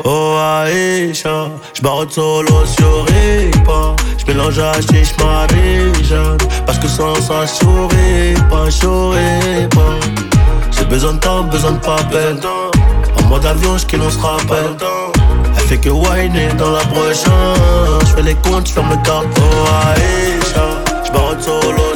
[0.04, 1.50] Oh Aïcha,
[1.82, 3.96] j'barre solo sur Ripa.
[4.18, 6.38] J'mélange à chiche Marie-Jeanne.
[6.64, 9.98] Parce que sans ça, je souris pas, je souris pas.
[10.70, 12.38] J'ai besoin de temps, besoin de papel.
[13.18, 14.76] En mode avion, je qui l'on se rappelle.
[15.56, 18.06] Elle fais que whiner dans la prochaine.
[18.06, 19.50] Je fais les comptes, je ferme le carton
[19.86, 20.66] Aïcha.
[21.04, 21.91] Je me solo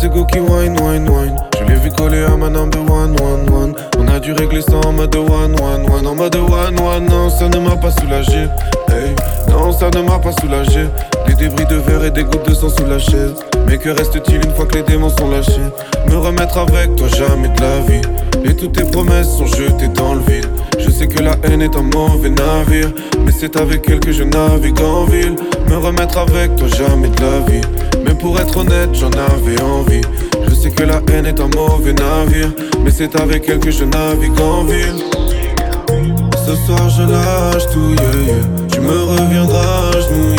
[0.00, 1.36] c'est go wine, wine, wine.
[1.58, 3.74] Je l'ai vu coller à ma number one, one, one.
[3.98, 6.06] On a dû régler ça en mode one, one, one.
[6.06, 8.48] En mode one, one, non, ça ne m'a pas soulagé.
[8.88, 9.14] Hey,
[9.48, 10.86] non, ça ne m'a pas soulagé.
[11.26, 13.34] Des débris de verre et des gouttes de sang sous la chaise.
[13.66, 15.68] Mais que reste-t-il une fois que les démons sont lâchés?
[16.08, 18.00] Me remettre avec toi, jamais de la vie.
[18.44, 20.46] Et toutes tes promesses sont jetées dans le vide.
[20.78, 22.90] Je sais que la haine est un mauvais navire.
[23.24, 25.36] Mais c'est avec elle que je navigue en ville.
[25.68, 27.60] Me remettre avec toi, jamais de la vie.
[28.20, 30.02] Pour être honnête, j'en avais envie.
[30.46, 32.52] Je sais que la haine est un mauvais navire.
[32.84, 35.04] Mais c'est avec elle que je navigue en ville.
[36.46, 38.68] Ce soir je lâche tout, yeah.
[38.70, 40.36] Tu me reviendras à genoux.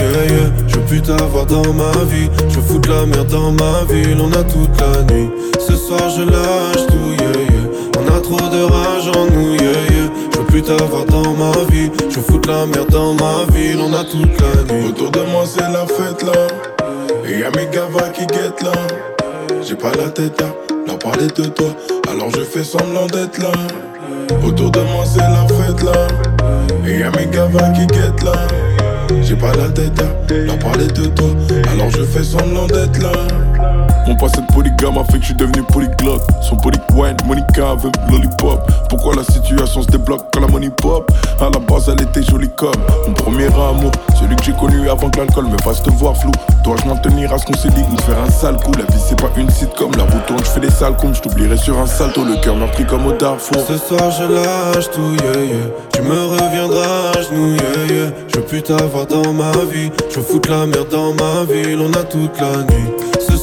[0.68, 2.30] Je veux plus t'avoir dans ma vie.
[2.50, 4.18] Je veux foutre la merde dans ma ville.
[4.22, 5.30] On a toute la nuit.
[5.60, 8.00] Ce soir je lâche tout, yeah.
[8.00, 9.58] On a trop de rage en nous.
[9.58, 11.90] Je veux plus t'avoir dans ma vie.
[12.10, 13.80] Je veux foutre la merde dans ma ville.
[13.80, 14.90] On a toute la nuit.
[14.90, 16.71] Autour de moi c'est la fête là
[17.26, 18.72] Et y'a mes gavas qui guettent là.
[19.62, 20.54] J'ai pas la tête à
[20.88, 21.68] leur parler de toi.
[22.10, 23.52] Alors je fais semblant d'être là.
[24.46, 26.08] Autour de moi c'est la fête là.
[26.88, 28.34] Et y'a mes gavas qui guettent là.
[29.22, 31.28] J'ai pas la tête à leur parler de toi.
[31.72, 33.12] Alors je fais semblant d'être là
[34.08, 36.24] Mon passé de polygame a fait que je suis devenu polyglotte.
[36.42, 38.60] Son poly wine, Monica veut lollipop.
[38.90, 41.10] Pourquoi la situation se débloque quand la money pop?
[41.40, 42.72] À la base, elle était jolie comme
[43.08, 43.92] mon premier amour.
[44.20, 46.32] Celui que j'ai connu avant que l'alcool me fasse te voir flou.
[46.64, 49.02] Dois-je m'en tenir à ce qu'on s'est dit ou faire un sale coup La vie,
[49.08, 51.18] c'est pas une site comme la route tourne, je fais des sales coups.
[51.18, 53.64] Je t'oublierai sur un salto, le cœur m'a pris comme au Darfour.
[53.68, 55.70] Ce soir je lâche tout, yeah.
[55.94, 57.58] Tu me reviendras à genoux.
[58.28, 59.92] Je veux plus t'avoir dans ma vie.
[60.10, 61.80] Je foutre la merde dans ma ville.
[61.80, 62.92] On a toute la nuit.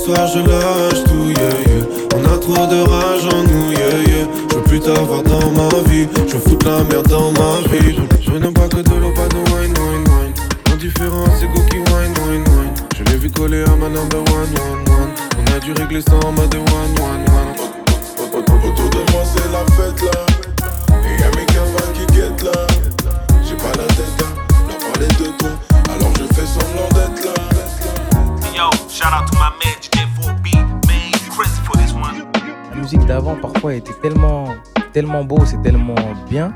[0.08, 2.16] Je lâche tout, yeah.
[2.16, 3.74] On a trop de rage en nous.
[3.74, 6.08] Je veux plus t'avoir dans ma vie.
[6.26, 8.00] Je veux foutre la merde dans ma ville.
[8.22, 10.34] Je ne bois que de l'eau, pas de wine, wine, wine.
[10.72, 12.74] Indifférence, c'est go wine, wine, wine.
[12.96, 15.10] Je l'ai vu coller à ma number one, one, one.
[15.36, 17.68] On a dû régler ça en mode one, one, one.
[18.64, 20.26] Autour de moi c'est la fête là
[21.04, 22.66] Et y'a mes gavas qui guettent là
[23.46, 25.50] J'ai pas la tête à leur parler de toi
[25.94, 29.38] Alors je fais semblant d'être là Yo, shout out
[33.18, 34.44] D'avant parfois était tellement,
[34.92, 35.96] tellement beau, c'est tellement
[36.30, 36.54] bien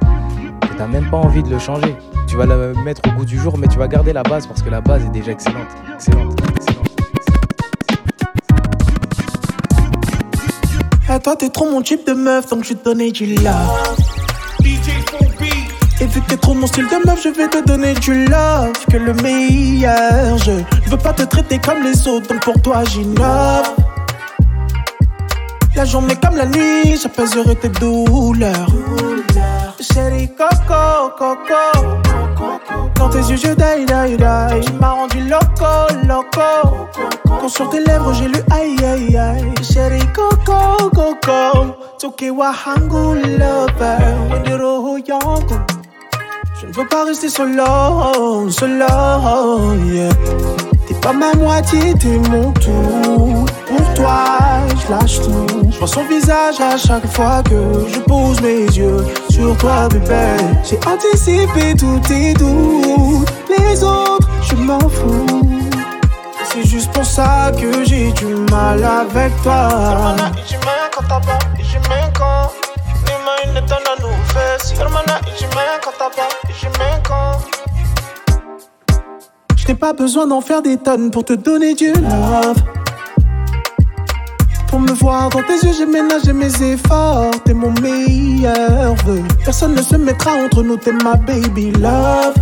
[0.60, 1.96] que t'as même pas envie de le changer.
[2.28, 4.62] Tu vas la mettre au goût du jour, mais tu vas garder la base parce
[4.62, 5.66] que la base est déjà excellente.
[5.92, 6.40] Excellente.
[11.12, 14.06] Eh, toi, t'es trop mon type de meuf, donc je vais te donner du love.
[16.00, 18.70] Et vu que t'es trop mon style de meuf, je vais te donner du love.
[18.88, 20.52] Que le meilleur, je
[20.84, 23.74] je veux pas te traiter comme les autres, donc pour toi, j'innove.
[25.82, 28.68] La journée comme la nuit, j'apaiserai tes douleurs.
[29.80, 31.88] Chérie Coco, Coco.
[32.94, 34.64] Dans tes yeux, je die, die, die.
[34.64, 36.78] Tu m'as rendu loco, loco.
[37.26, 39.54] Quand sur tes lèvres, j'ai lu aïe, aïe, aïe.
[39.60, 41.74] Chérie Coco, Coco.
[41.98, 43.98] Toke wahangu lover.
[46.60, 50.10] Je ne veux pas rester solo, solo, yeah.
[50.86, 53.41] T'es pas ma moitié, t'es mon tout.
[53.74, 54.24] Pour toi,
[54.68, 55.46] je lâche tout.
[55.70, 60.36] Je vois son visage à chaque fois que je pose mes yeux sur toi, bébé.
[60.62, 63.32] J'ai anticipé tous tes doutes.
[63.48, 65.48] Les autres, je m'en fous.
[66.44, 70.16] C'est juste pour ça que j'ai du mal avec toi.
[79.56, 82.56] Je n'ai pas besoin d'en faire des tonnes pour te donner du love.
[84.72, 87.30] Pour me voir dans tes yeux, j'ai ménagé mes efforts.
[87.44, 89.22] T'es mon meilleur vœu.
[89.44, 92.32] Personne ne se mettra entre nous, t'es ma baby love.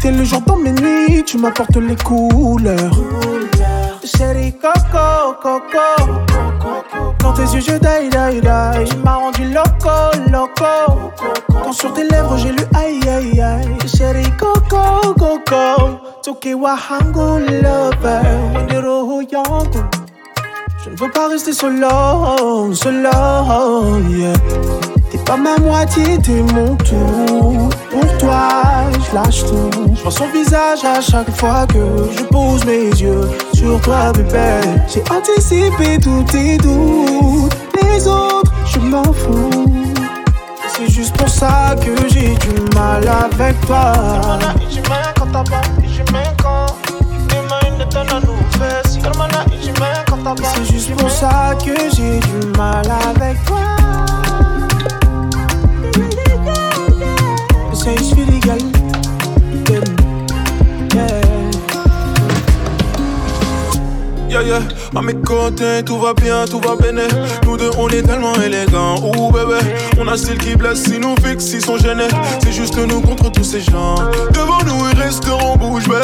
[0.00, 3.00] T'es le jour dans mes nuits, tu m'apportes les couleurs.
[4.04, 6.12] Chérie Coco, Coco.
[7.18, 8.90] Dans tes yeux, je die, die, die.
[8.90, 11.10] Tu m'as rendu loco, loco.
[11.64, 13.76] Quand sur tes lèvres, j'ai lu aïe, aïe, aïe.
[13.88, 15.98] Chérie Coco, Coco.
[16.22, 18.22] Toke wahangu lover.
[18.54, 19.82] Wendero yangu.
[20.88, 23.10] Je ne veux pas rester solo, solo,
[24.08, 24.32] yeah.
[25.10, 27.68] T'es pas ma moitié, t'es mon tout.
[27.90, 28.48] Pour toi,
[28.94, 29.68] je lâche tout.
[29.94, 34.60] Je vois son visage à chaque fois que je pose mes yeux sur toi, bébé.
[34.88, 37.54] J'ai anticipé tous tes doutes.
[37.82, 39.92] Les autres, je m'en fous.
[40.74, 43.92] C'est juste pour ça que j'ai du mal avec toi.
[43.92, 45.44] Hermana, y me encanta,
[45.82, 45.88] y
[50.54, 53.77] c'est juste pour ça que j'ai du mal avec toi.
[64.38, 64.62] Yeah, yeah,
[64.94, 66.92] à mes côtés, tout va bien, tout va bien.
[67.44, 68.96] Nous deux, on est tellement élégants.
[69.02, 69.58] Ouh, bébé,
[69.98, 72.06] on a style qui blesse, si nous fixe, ils sont gênés.
[72.44, 73.96] C'est juste nous contre tous ces gens.
[74.32, 75.96] Devant nous, ils resteront bouche bée.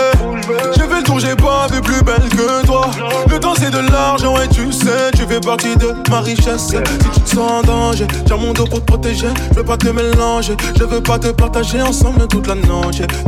[0.74, 2.90] J'ai fait le tour, j'ai pas vu plus belle que toi.
[3.30, 6.70] Le temps, c'est de l'argent, et tu sais, tu fais partie de ma richesse.
[6.70, 6.76] Si
[7.12, 9.28] tu te sens en danger, tiens mon dos pour te protéger.
[9.52, 12.64] Je veux pas te mélanger, je veux pas te partager ensemble toute la nuit.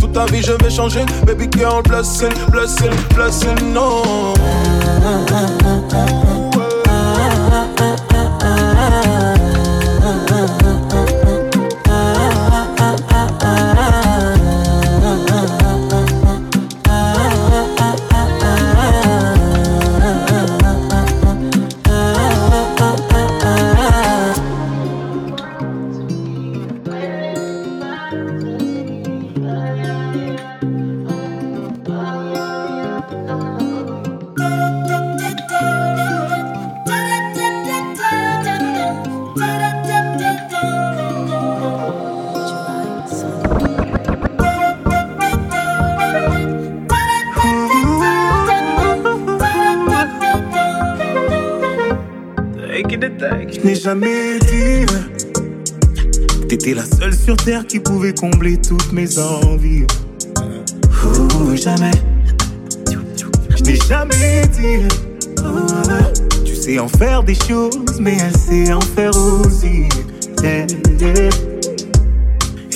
[0.00, 1.04] Toute ta vie, je vais changer.
[1.24, 4.34] Baby girl, blessing, blessing, blessing, non.
[5.06, 5.75] Je
[57.26, 59.84] sur terre qui pouvait combler toutes mes envies.
[60.38, 61.90] Oh, jamais.
[63.56, 64.86] Je n'ai jamais dit.
[66.44, 69.88] Tu sais en faire des choses, mais elle sait en faire aussi.
[70.44, 70.68] Et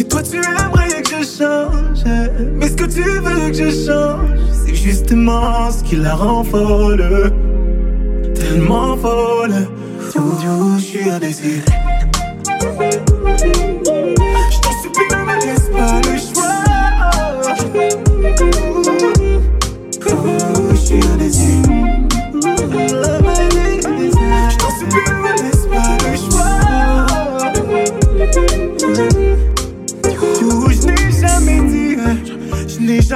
[0.05, 2.03] toi, tu aimerais que je change.
[2.57, 4.30] Mais ce que tu veux que je change,
[4.66, 7.32] c'est justement ce qui la rend folle.
[8.34, 9.68] Tellement folle.
[10.12, 11.62] Je suis indécis.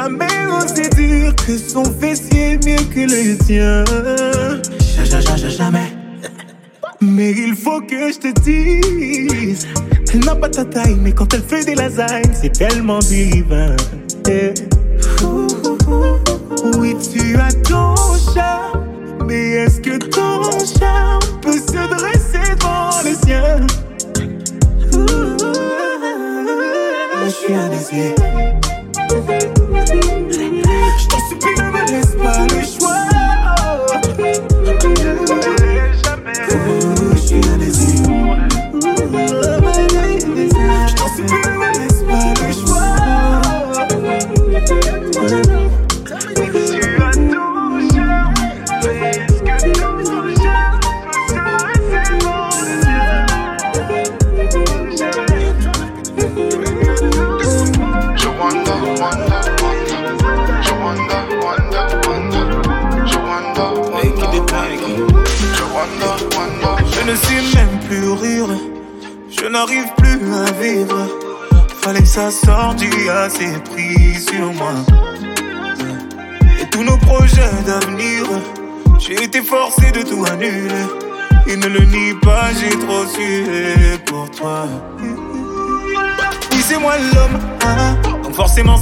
[0.05, 3.85] Jamais osé dire que son fessier est mieux que le tien.
[5.49, 5.93] Jamais.
[7.01, 9.67] Mais il faut que je te dise,
[10.13, 13.77] elle n'a pas ta taille, mais quand elle fait des lasagnes, c'est tellement divin.
[14.29, 14.55] Eh.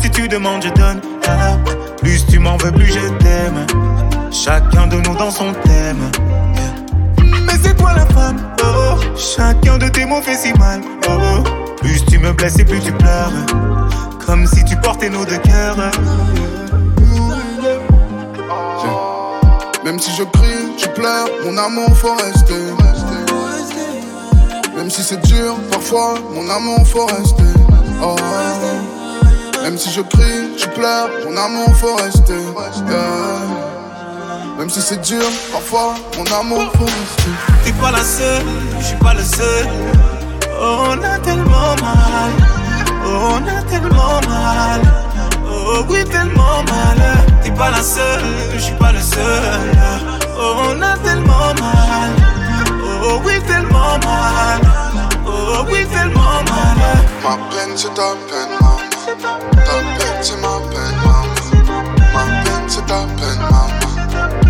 [0.02, 1.00] Si tu demandes, je donne.
[2.00, 3.66] Plus tu m'en veux, plus je t'aime.
[4.30, 6.10] Chacun de nous dans son thème.
[7.18, 8.38] Mais c'est toi la femme?
[8.64, 10.80] Oh, chacun de tes mots fait si mal.
[11.08, 11.42] Oh,
[11.80, 13.32] plus tu me blesses et plus tu pleures.
[14.26, 15.76] Comme si tu portais nos deux cœurs.
[19.84, 22.54] Même si je crie, tu pleures, mon amour faut rester.
[24.76, 27.42] Même si c'est dur, parfois, mon amour faut rester.
[28.02, 28.16] Oh.
[29.62, 32.34] Même si je crie, tu pleures, mon amour faut rester.
[32.88, 33.38] Yeah.
[34.58, 37.30] Même si c'est dur, parfois, mon amour faut rester.
[37.64, 38.42] T'es pas la seule,
[38.80, 39.66] je suis pas le seul.
[40.60, 42.32] Oh, on a tellement mal.
[43.04, 44.80] Oh, on a tellement mal.
[45.48, 46.98] Oh, oui, tellement mal.
[47.42, 49.42] T'es pas la seule, je suis pas le seul.
[50.38, 52.10] Oh, on a tellement mal.
[53.04, 54.60] Oh, oui, tellement mal.
[55.26, 56.76] Oh, oui, tellement mal.
[57.22, 58.58] Ma peine, c'est ta peine,
[59.50, 61.26] ta peine c'est ma peine, maman.
[62.12, 63.68] Ma peine c'est ta peine, maman.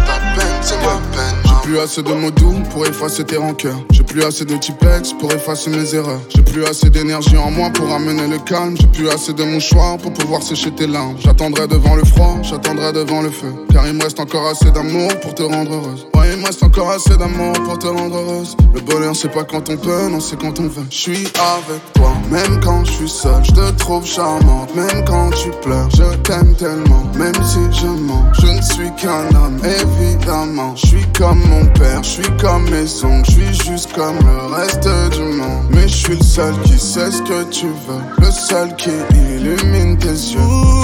[0.07, 1.36] Ta peine c'est ma peine.
[1.45, 3.78] J'ai plus assez de mots doux pour effacer tes rancœurs
[4.13, 6.21] plus assez de typex pour effacer mes erreurs.
[6.29, 8.77] J'ai plus assez d'énergie en moi pour amener le calme.
[8.79, 11.17] J'ai plus assez de mouchoirs pour pouvoir sécher tes larmes.
[11.19, 13.55] J'attendrai devant le froid, j'attendrai devant le feu.
[13.73, 16.07] Car il me reste encore assez d'amour pour te rendre heureuse.
[16.15, 18.55] Ouais, il me reste encore assez d'amour pour te rendre heureuse.
[18.75, 20.87] Le bonheur, c'est pas quand on peut, non, c'est quand on veut.
[20.91, 23.43] Je suis avec toi, même quand je suis seul.
[23.45, 25.89] Je te trouve charmante, même quand tu pleures.
[25.97, 28.27] Je t'aime tellement, même si je mens.
[28.39, 30.77] Je ne suis qu'un homme, évidemment.
[30.77, 33.31] Je suis comme mon père, je suis comme mes oncles.
[33.31, 35.66] Je suis juste comme le reste du monde.
[35.70, 38.03] Mais je suis le seul qui sait ce que tu veux.
[38.18, 40.40] Le seul qui illumine tes yeux.
[40.40, 40.82] Ooh.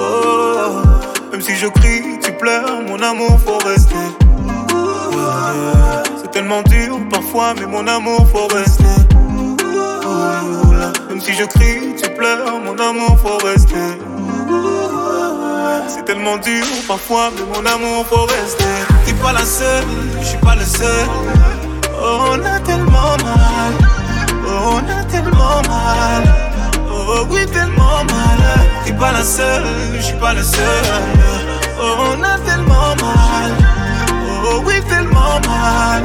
[0.00, 0.82] Oh,
[1.32, 3.94] même si je crie, tu pleures, mon amour faut rester.
[5.10, 6.02] Yeah.
[6.20, 8.84] C'est tellement dur parfois, mais mon amour faut rester.
[11.08, 13.98] Même si je crie, tu pleures, mon amour faut rester.
[15.88, 18.64] C'est tellement dur parfois, mais mon amour faut rester.
[19.04, 19.84] T'es pas la seule,
[20.20, 21.08] je suis pas le seul.
[22.00, 23.72] Oh, on a tellement mal.
[24.46, 26.22] Oh, on a tellement mal.
[26.90, 28.40] Oh oui, tellement mal.
[28.84, 29.64] T'es pas la seule,
[29.96, 30.84] je suis pas le seul.
[31.80, 33.50] Oh, on a tellement mal.
[34.44, 36.02] Oh oui, tellement mal.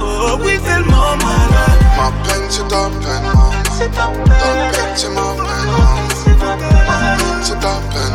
[0.00, 1.50] Oh oui, tellement mal.
[1.96, 3.50] Ma peine, c'est ta peine, maman.
[3.78, 5.70] Ta peine, c'est ma peine.
[6.36, 8.14] Ma peine, c'est ta peine.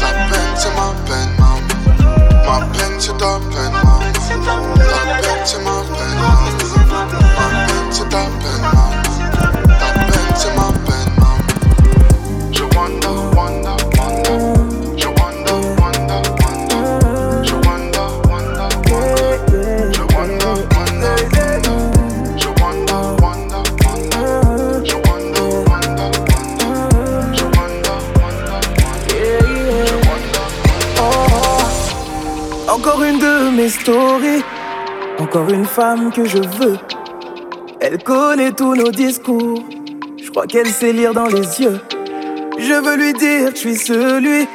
[0.00, 1.49] Ta peine, c'est ma peine,
[2.50, 2.60] maman.
[2.60, 3.72] Ma peine, c'est ta peine,
[4.44, 4.74] maman.
[4.74, 4.90] Ta
[5.22, 7.04] peine, c'est ma peine, maman.
[7.36, 8.08] Ma peine, c'est
[35.18, 36.78] encore une femme que je veux.
[37.80, 39.62] Elle connaît tous nos discours,
[40.22, 41.80] je crois qu'elle sait lire dans les yeux.
[42.58, 44.48] Je veux lui dire je suis celui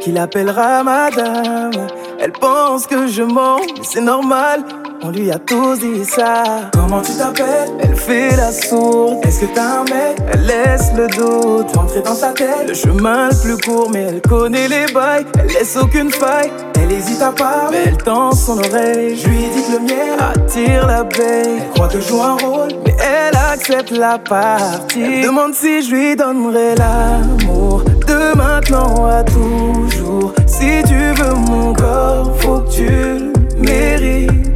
[0.00, 1.72] qui l'appellera madame.
[2.20, 4.64] Elle pense que je mens, c'est normal.
[5.04, 6.70] On lui a tous dit ça.
[6.72, 7.70] Comment tu t'appelles?
[7.80, 9.18] Elle fait la sourde.
[9.24, 10.16] Est-ce que t'as un mec?
[10.32, 12.68] Elle laisse le doute rentrer dans sa tête.
[12.68, 15.26] Le chemin le plus court, mais elle connaît les bails.
[15.40, 16.52] Elle laisse aucune faille.
[16.80, 19.16] Elle hésite à part, mais elle tend son oreille.
[19.16, 21.58] Je lui dis que le miel attire l'abeille.
[21.58, 25.02] Elle croit que je joue un rôle, mais elle accepte la partie.
[25.02, 30.32] Elle demande si je lui donnerai l'amour de maintenant à toujours.
[30.46, 34.51] Si tu veux mon corps, faut que tu le mérites.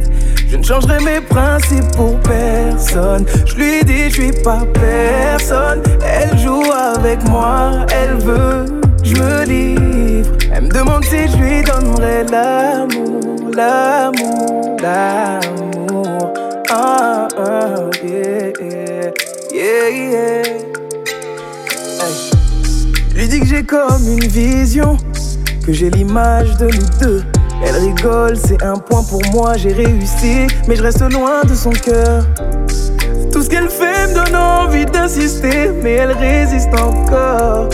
[0.67, 3.25] Changerai mes principes pour personne.
[3.45, 5.81] Je lui dis, je suis pas personne.
[6.03, 8.65] Elle joue avec moi, elle veut,
[9.01, 10.33] je me livre.
[10.53, 16.33] Elle me demande si je lui donnerai l'amour, l'amour, l'amour.
[16.69, 18.51] Ah, ah, yeah,
[19.53, 20.43] yeah, yeah.
[23.09, 24.97] Je lui dis que j'ai comme une vision,
[25.65, 27.23] que j'ai l'image de nous deux.
[27.65, 31.71] Elle rigole, c'est un point pour moi, j'ai réussi, mais je reste loin de son
[31.71, 32.23] cœur.
[33.31, 37.69] Tout ce qu'elle fait me donne envie d'insister, mais elle résiste encore.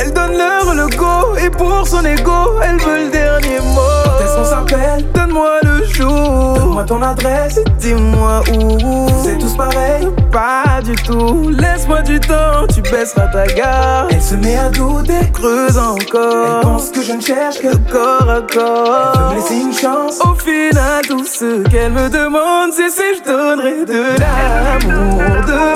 [0.00, 3.80] Elle donne leur le go, et pour son ego, elle veut le dernier mot.
[4.04, 6.54] Quand est-ce qu'on s'appelle Donne-moi le jour.
[6.54, 9.06] Donne-moi ton adresse, dis-moi où.
[9.22, 11.50] C'est tous pareil Pas du tout.
[11.50, 14.08] Laisse-moi du temps, tu baisseras ta garde.
[14.10, 16.60] Elle se met à douter, creuse encore.
[16.62, 19.12] Elle pense que je ne cherche que corps à corps.
[19.14, 20.18] Elle veut me laisser une chance.
[20.20, 25.20] Au final, tout ce qu'elle me demande, c'est si je donnerai de l'amour.
[25.46, 25.69] De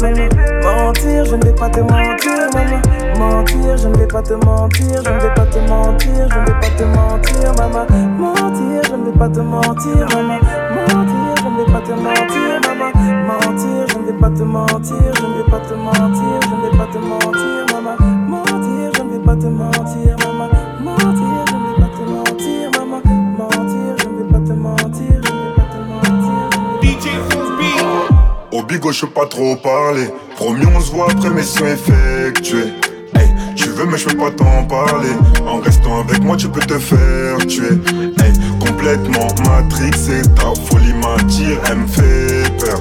[0.00, 2.80] Mentir, je ne vais pas te mentir, maman.
[3.18, 6.44] Mentir, je ne vais pas te mentir, je ne vais pas te mentir, je ne
[6.46, 7.86] vais pas te mentir, maman.
[8.18, 10.38] Mentir, je ne vais pas te mentir, maman.
[10.72, 12.90] Mentir, je ne vais pas te mentir, maman.
[13.26, 16.70] Mentir, je ne vais pas te mentir, je ne vais pas te mentir, je ne
[16.70, 17.96] vais pas te mentir, maman.
[18.26, 19.70] Mentir, te mentir, maman.
[19.70, 20.19] Mentir,
[28.80, 30.08] Au bigo, je pas trop parler.
[30.36, 32.72] Promis, on se voit après mission effectuée.
[33.14, 35.10] Hey, tu veux, mais je peux pas t'en parler.
[35.46, 37.78] En restant avec moi, tu peux te faire tuer.
[38.22, 42.80] Hey, complètement matrixé, ta folie m'attire, elle me fait peur.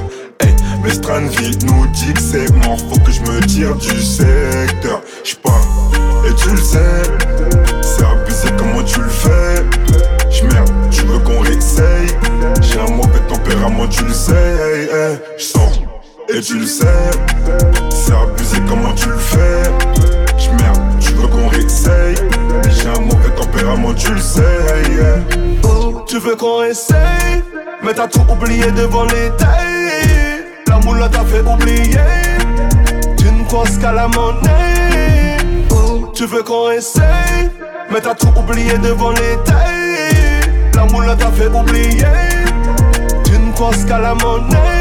[0.81, 5.01] Mais Stranville nous dit que c'est mort, faut que je me tire du secteur.
[5.25, 5.91] J'pars,
[6.25, 7.03] et tu le sais,
[7.81, 9.65] c'est abusé comment tu le fais?
[10.31, 12.07] J'merde, tu veux qu'on réessaye?
[12.61, 14.68] J'ai un mauvais tempérament, tu le sais.
[16.41, 16.85] Tu le sais,
[17.89, 19.63] c'est abusé comment tu le fais?
[20.37, 22.15] J'merde, tu veux qu'on réessaye?
[22.69, 24.41] J'ai un mauvais tempérament, tu le sais.
[25.63, 27.43] Oh, tu veux qu'on essaye
[27.83, 30.45] Mais t'as tout oublié devant tailles.
[30.67, 31.99] La moule t'a fait oublier.
[33.17, 35.37] Tu ne penses qu'à la monnaie.
[35.71, 37.49] Oh, tu veux qu'on essaye
[37.91, 40.39] Mais t'as tout oublié devant tailles.
[40.73, 42.07] La moule t'a fait oublier.
[43.25, 44.78] Tu ne penses qu'à la monnaie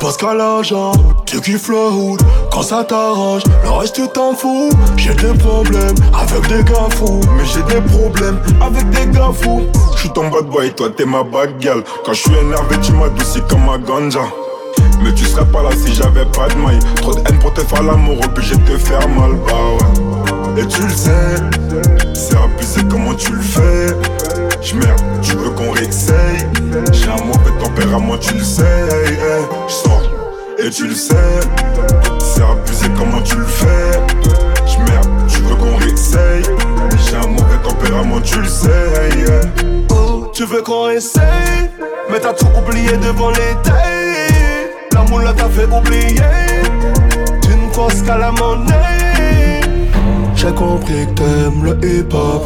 [0.00, 0.92] Penses qu'à l'argent,
[1.26, 3.42] tu kiffes le hood quand ça t'arrange.
[3.62, 4.70] Le reste tu t'en fous.
[4.96, 9.66] J'ai des problèmes avec des gars fous, mais j'ai des problèmes avec des gars fous.
[9.94, 11.84] J'suis ton bad boy, toi t'es ma bad girl.
[12.06, 14.22] Quand je suis énervé, tu m'adoucis comme ma ganja.
[15.02, 16.78] Mais tu serais pas là si j'avais pas de maille.
[16.96, 20.62] Trop de haine pour te faire l'amour, obligé de te faire mal, bah ouais.
[20.62, 21.36] Et tu le sais,
[22.14, 23.96] c'est abusé comment tu le fais?
[24.62, 26.46] J'merde, tu veux qu'on réessaye?
[26.92, 28.62] J'ai un mauvais tempérament, tu le sais.
[28.62, 29.44] Hey, hey.
[29.68, 30.02] J'sors,
[30.58, 31.14] et tu le sais,
[32.18, 33.92] c'est abusé comment tu le fais?
[34.66, 36.42] J'merde, tu veux qu'on réessaye?
[37.08, 38.68] J'ai un mauvais tempérament, tu le sais.
[38.68, 39.24] Hey.
[39.90, 41.70] Oh, tu veux qu'on essaye
[42.10, 46.20] Mais t'as tout oublié devant tailles La moule t'a fait oublier
[47.42, 49.60] Tu ne penses qu'à la monnaie
[50.34, 52.44] J'ai compris que t'aimes le hip-hop.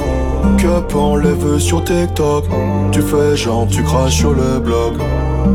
[1.23, 2.45] Les vœux sur TikTok.
[2.93, 4.95] Tu fais genre, tu craches sur le blog.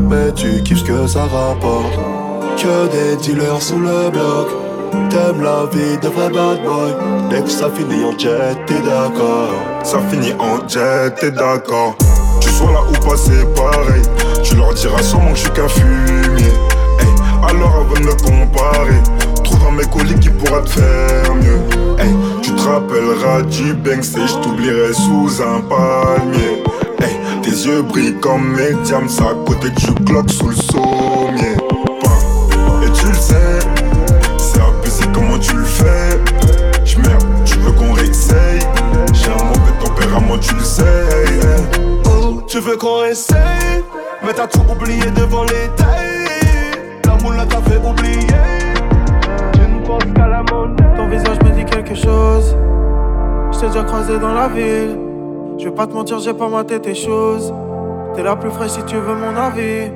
[0.08, 1.98] Mais tu kiffes ce que ça rapporte.
[2.56, 4.48] Que des dealers sous le bloc.
[5.10, 6.94] T'aimes la vie de vrai bad boy.
[7.30, 9.54] Dès que ça finit en jet, t'es d'accord.
[9.84, 11.96] Ça finit en jet, t'es d'accord.
[12.40, 14.02] Tu sois là ou pas, c'est pareil.
[14.42, 16.52] Tu leur diras sûrement que je suis qu'un fumier.
[17.48, 19.00] Alors avant de me comparer,
[19.44, 19.88] trouve un mec
[20.20, 21.60] qui pourra te faire mieux.
[22.50, 26.62] Tu te rappelleras du Banks et je t'oublierai sous un palmier.
[27.00, 31.56] Hey, tes yeux brillent comme mes diamants à côté du clock sous le sommier.
[32.82, 33.58] Et tu le sais,
[34.38, 36.18] c'est abusé comment tu le fais?
[36.84, 38.60] J'merde, tu veux qu'on réessaye?
[39.12, 40.82] J'ai un mauvais tempérament, tu le sais.
[42.06, 43.84] Oh, tu veux qu'on essaye
[44.24, 48.26] Mais t'as tout oublié devant les tailles La moule t'a fait oublier
[49.52, 51.39] Tu ne penses qu'à la monnaie Ton visage
[51.86, 54.98] Je t'ai déjà croisé dans la ville.
[55.58, 57.52] Je vais pas te mentir, j'ai pas maté tes choses.
[58.14, 59.90] T'es la plus fraîche si tu veux mon avis.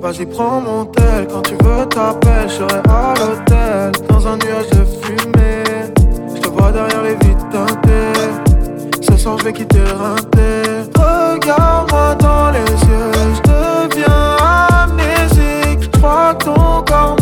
[0.00, 1.26] Vas-y, prends mon tel.
[1.28, 2.48] Quand tu veux, t'appelles.
[2.48, 3.92] Je à l'hôtel.
[4.08, 5.64] Dans un nuage de fumée.
[6.34, 9.00] Je te vois derrière les vitres teintées.
[9.00, 9.78] Ce soir, je vais quitter.
[10.94, 13.12] Regarde-moi dans les yeux.
[13.34, 14.36] Je deviens
[14.82, 15.82] amnésique.
[15.82, 17.16] Je que ton corps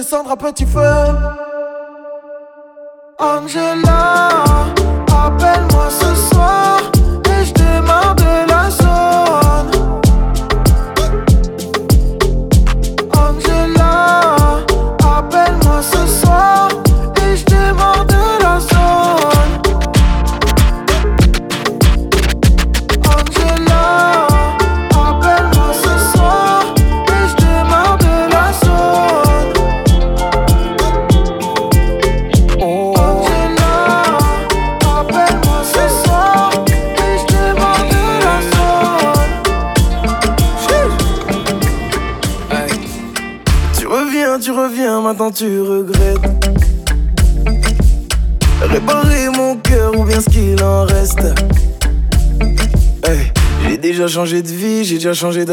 [0.00, 1.49] descendre à petit feu.
[55.20, 55.44] Vie, j'ai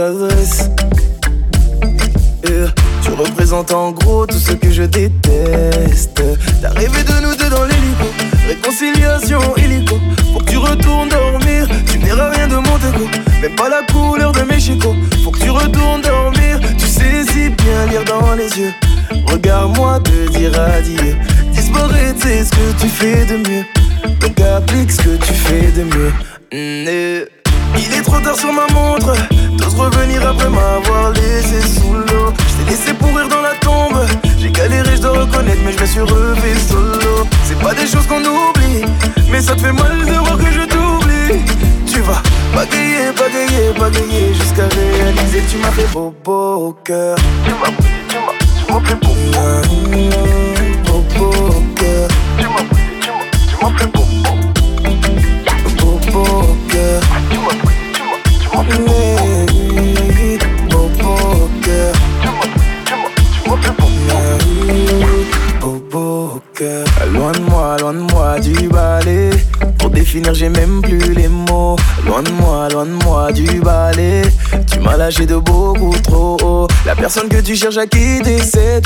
[77.30, 78.38] que tu cherches à quitter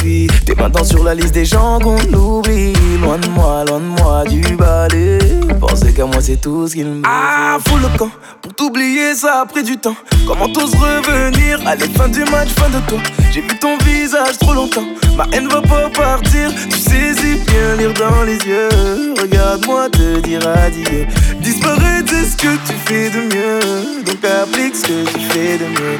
[0.04, 0.28] vie.
[0.46, 2.74] T'es maintenant sur la liste des gens qu'on oublie.
[3.02, 5.20] Loin de moi, loin de moi du balai.
[5.60, 8.10] Penser qu'à moi, c'est tout ce qu'il me Ah, fous le camp.
[8.42, 9.96] Pour t'oublier, ça a pris du temps.
[10.28, 13.00] Comment t'oses revenir Allez, fin du match, fin de toi?
[13.32, 14.86] J'ai vu ton visage trop longtemps.
[15.18, 16.52] Ma haine va pas partir.
[16.70, 19.14] Tu sais si bien lire dans les yeux.
[19.22, 21.06] Regarde-moi te dire adieu.
[21.42, 24.04] Disparaître, c'est ce que tu fais de mieux.
[24.06, 26.00] Donc applique ce que tu fais de mieux.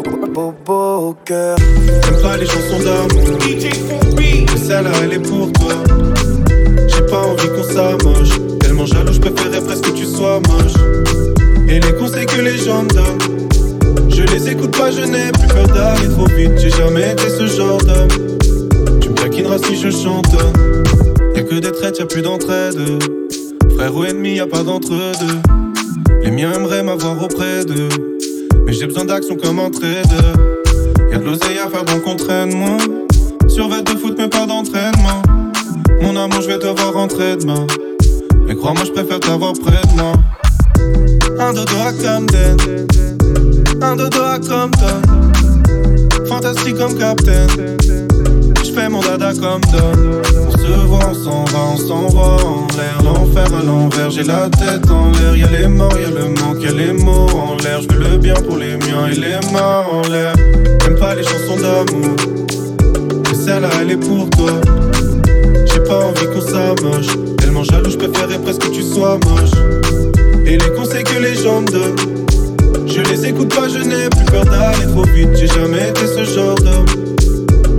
[0.33, 1.57] Bobo au cœur.
[2.03, 3.37] J'aime pas les chansons d'amour.
[4.55, 5.73] Celle-là, elle est pour toi.
[6.87, 8.59] J'ai pas envie qu'on s'amoche.
[8.59, 10.73] Tellement jaloux, je préférerais presque que tu sois moche.
[11.67, 14.09] Et les conseils que les gens me donnent.
[14.09, 16.57] Je les écoute pas, je n'ai plus peur d'aller trop vite.
[16.57, 18.39] J'ai jamais été ce genre d'homme.
[19.01, 20.33] Tu me taquineras si je chante.
[21.35, 22.79] Y'a que des traites, y'a plus d'entraide.
[23.75, 25.39] Frère ou ennemi, y'a pas d'entre-deux.
[26.23, 27.89] Les miens aimeraient m'avoir auprès d'eux.
[28.65, 30.05] Mais j'ai besoin d'action comme entraide.
[31.11, 32.77] Y'a de l'oseille à faire donc entraînement.
[33.47, 35.21] Survêt de foot, mais pas d'entraînement.
[36.01, 37.67] Mon amour, je vais te voir rentrer demain.
[38.47, 40.13] Mais crois-moi, je préfère t'avoir près de moi.
[41.39, 42.57] Un dodo à Camden.
[43.81, 45.01] Un dodo à Compton.
[46.27, 47.47] Fantastique comme Captain.
[48.63, 50.40] Je fais mon dada comme Don.
[50.61, 53.01] Se voit, on s'en va, on s'envoie en l'air.
[53.03, 55.35] L'enfer à l'envers, j'ai la tête en l'air.
[55.35, 57.81] Y'a les morts, y'a le manque, y'a les mots en l'air.
[57.81, 60.33] Je le bien pour les miens et les mains en l'air.
[60.83, 62.15] J'aime pas les chansons d'amour.
[63.27, 64.51] Mais celle-là, elle est pour toi.
[65.73, 67.07] J'ai pas envie qu'on s'amoche.
[67.39, 69.57] Tellement jaloux, je préférerais presque que tu sois moche.
[70.45, 71.95] Et les conseils que les gens me donnent.
[72.85, 75.29] Je les écoute pas, je n'ai plus peur d'aller trop vite.
[75.35, 76.85] J'ai jamais été ce genre d'homme.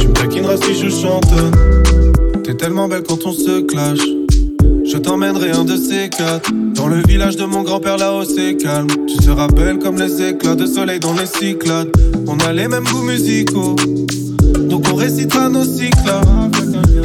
[0.01, 1.33] Tu me taquineras si je chante.
[2.45, 4.01] T'es tellement belle quand on se clash.
[4.84, 6.51] Je t'emmènerai un de ces quatre.
[6.74, 8.88] Dans le village de mon grand-père, là-haut c'est calme.
[9.07, 11.93] Tu te rappelles comme les éclats de soleil dans les cyclades.
[12.26, 13.76] On a les mêmes goûts musicaux.
[14.59, 15.97] Donc on récitera nos cycles.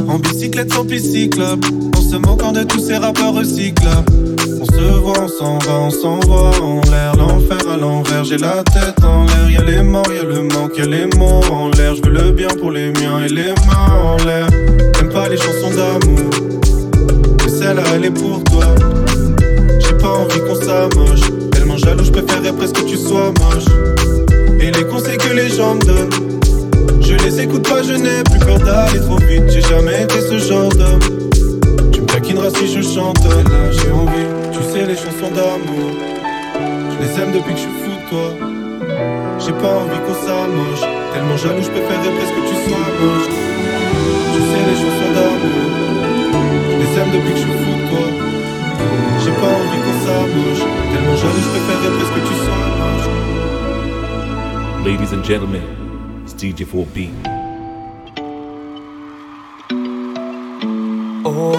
[0.08, 1.66] En bicyclette sans pisciclope.
[1.96, 4.12] En se moquant de tous ces rappeurs recyclables.
[4.60, 7.16] On se voit, on s'en va, on s'envoie en l'air.
[7.16, 9.52] L'enfer à l'envers, j'ai la tête en l'air.
[9.52, 11.96] Y'a les morts, y'a le manque, y'a les mots en l'air.
[11.96, 14.48] Je veux le bien pour les miens et les mains en l'air.
[15.30, 16.30] Les chansons d'amour.
[17.44, 18.64] Mais celle-là, elle est pour toi.
[19.78, 21.20] J'ai pas envie qu'on s'amoche.
[21.52, 23.66] Tellement jaloux, je préférerais presque que tu sois moche.
[24.62, 26.40] Et les conseils que les gens me donnent.
[27.02, 29.44] Je les écoute pas, je n'ai plus peur d'aller trop vite.
[29.50, 31.02] J'ai jamais été ce genre d'homme.
[31.92, 33.22] Tu me taquineras si je chante.
[33.26, 35.92] Là, j'ai envie, tu sais, les chansons d'amour.
[36.56, 38.48] Je les aime depuis que je suis fou de toi.
[39.40, 40.90] J'ai pas envie qu'on s'amoche.
[41.14, 43.47] Tellement jaloux, je préférerais presque que tu sois moche
[44.38, 45.66] tu sais, les chansons d'amour.
[46.80, 48.06] Les aimes depuis que je suis fou de toi.
[49.24, 50.64] J'ai pas envie qu'on s'amoche.
[50.94, 52.62] Tellement jaloux, je préférerais presque que tu sois
[54.86, 55.64] Ladies and gentlemen,
[56.24, 57.10] it's DJ4B.
[61.26, 61.54] Oh,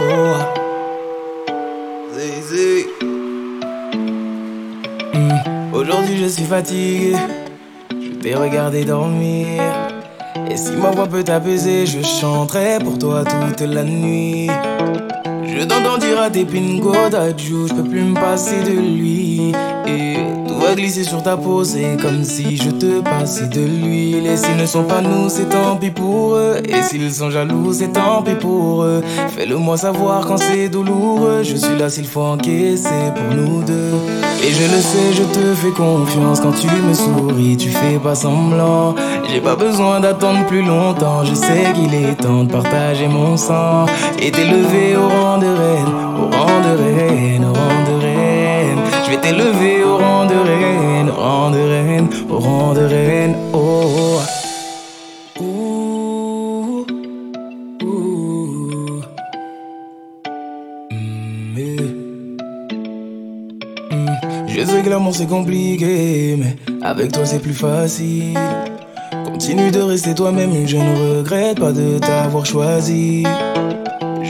[2.15, 2.87] Zizi.
[5.13, 5.75] Hmm.
[5.75, 7.17] Aujourd'hui, je suis fatigué.
[7.91, 9.88] Je t'ai regardé dormir.
[10.59, 14.51] Si ma voix peut t'apaiser, je chanterai pour toi toute la nuit.
[16.29, 19.55] À tes pingo d'adjou, je peux plus me passer de lui.
[19.87, 20.17] Et
[20.47, 24.27] tout va glisser sur ta peau, c'est comme si je te passais de l'huile.
[24.27, 26.57] Et s'ils ne sont pas nous, c'est tant pis pour eux.
[26.69, 29.03] Et s'ils sont jaloux, c'est tant pis pour eux.
[29.35, 31.45] Fais-le moi savoir quand c'est douloureux.
[31.45, 33.95] Je suis là s'il faut encaisser pour nous deux.
[34.45, 38.15] Et je le sais, je te fais confiance quand tu me souris, tu fais pas
[38.15, 38.95] semblant.
[39.29, 43.87] J'ai pas besoin d'attendre plus longtemps, je sais qu'il est temps de partager mon sang
[44.23, 48.81] et t'élever au rang de reine, au rang de reine, au rang de reine.
[49.05, 53.37] Je vais t'élever au rang de reine, au rang de reine, au rang de reine.
[53.53, 54.21] Oh.
[60.91, 61.81] Mm, eh.
[63.95, 64.49] Mm.
[64.49, 68.39] Je sais que l'amour c'est compliqué, mais avec toi c'est plus facile.
[69.25, 73.25] Continue de rester toi-même, je ne regrette pas de t'avoir choisi.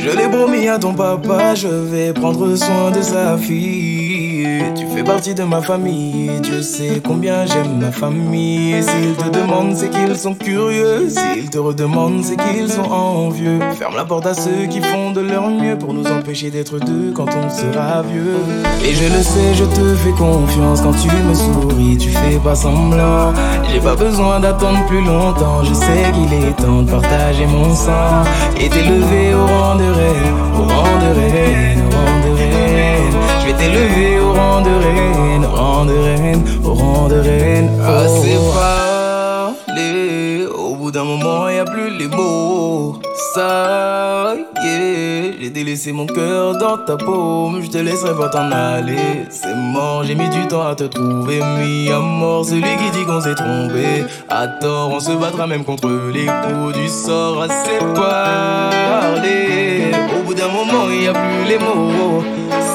[0.02, 4.46] Je l'ai promis à ton papa, je vais prendre soin de sa fille.
[4.76, 8.82] Tu fais partie de ma famille, Dieu sait combien j'aime ma famille.
[8.82, 11.08] S'ils te demandent, c'est qu'ils sont curieux.
[11.08, 13.58] S'ils te redemandent, c'est qu'ils sont envieux.
[13.78, 17.12] Ferme la porte à ceux qui font de leur mieux pour nous empêcher d'être deux
[17.14, 18.36] quand on sera vieux.
[18.84, 22.54] Et je le sais, je te fais confiance quand tu me souris, tu fais pas
[22.54, 23.32] semblant.
[23.72, 28.24] J'ai pas besoin d'attendre plus longtemps, je sais qu'il est temps de partager mon sang
[28.60, 33.16] et t'élever au rang de au rang de reine, au rang de reine.
[33.40, 37.70] Je vais t'élever au rang de reine, au rang de reine, au rang de reine.
[37.84, 42.98] Assez parlé, au bout d'un moment y a plus les mots.
[43.34, 48.50] Ça y est, j'ai délaissé mon cœur dans ta paume, je te laisserai pas t'en
[48.50, 49.26] aller.
[49.28, 53.04] C'est mort, j'ai mis du temps à te trouver, mis à mort celui qui dit
[53.04, 54.04] qu'on s'est trompé.
[54.28, 57.42] À tort, on se battra même contre les coups du sort.
[57.42, 62.22] Assez parlé, au bout d'un moment y a plus les mots.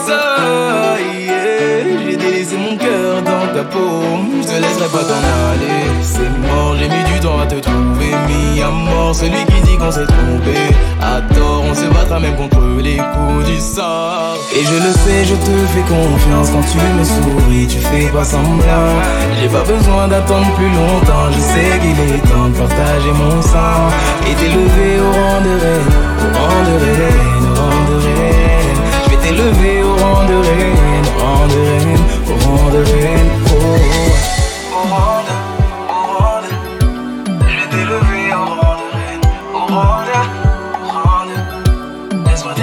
[0.06, 0.96] Ça
[3.22, 5.84] dans ta paume, je te laisserai pas t'en aller.
[6.02, 9.78] C'est mort, j'ai mis du temps à te trouver, mis à mort celui qui dit
[9.78, 10.56] qu'on s'est trompé.
[11.02, 14.38] À tort, on se battra même contre les coups du sort.
[14.56, 18.24] Et je le sais, je te fais confiance quand tu me souris, tu fais pas
[18.24, 18.94] semblant.
[19.40, 23.90] J'ai pas besoin d'attendre plus longtemps, je sais qu'il est temps de partager mon sang
[24.30, 28.80] et t'élever au rang de reine, au rang de reine, au rang de reine.
[29.06, 31.93] Je vais t'élever au rang de reine, au rang de reine,
[32.74, 33.32] de reine.
[33.50, 33.54] Oh.
[34.74, 35.34] Au rang de,
[35.90, 36.50] au rang de,
[37.48, 38.24] je vais t'élever.
[42.26, 42.54] Laisse-moi.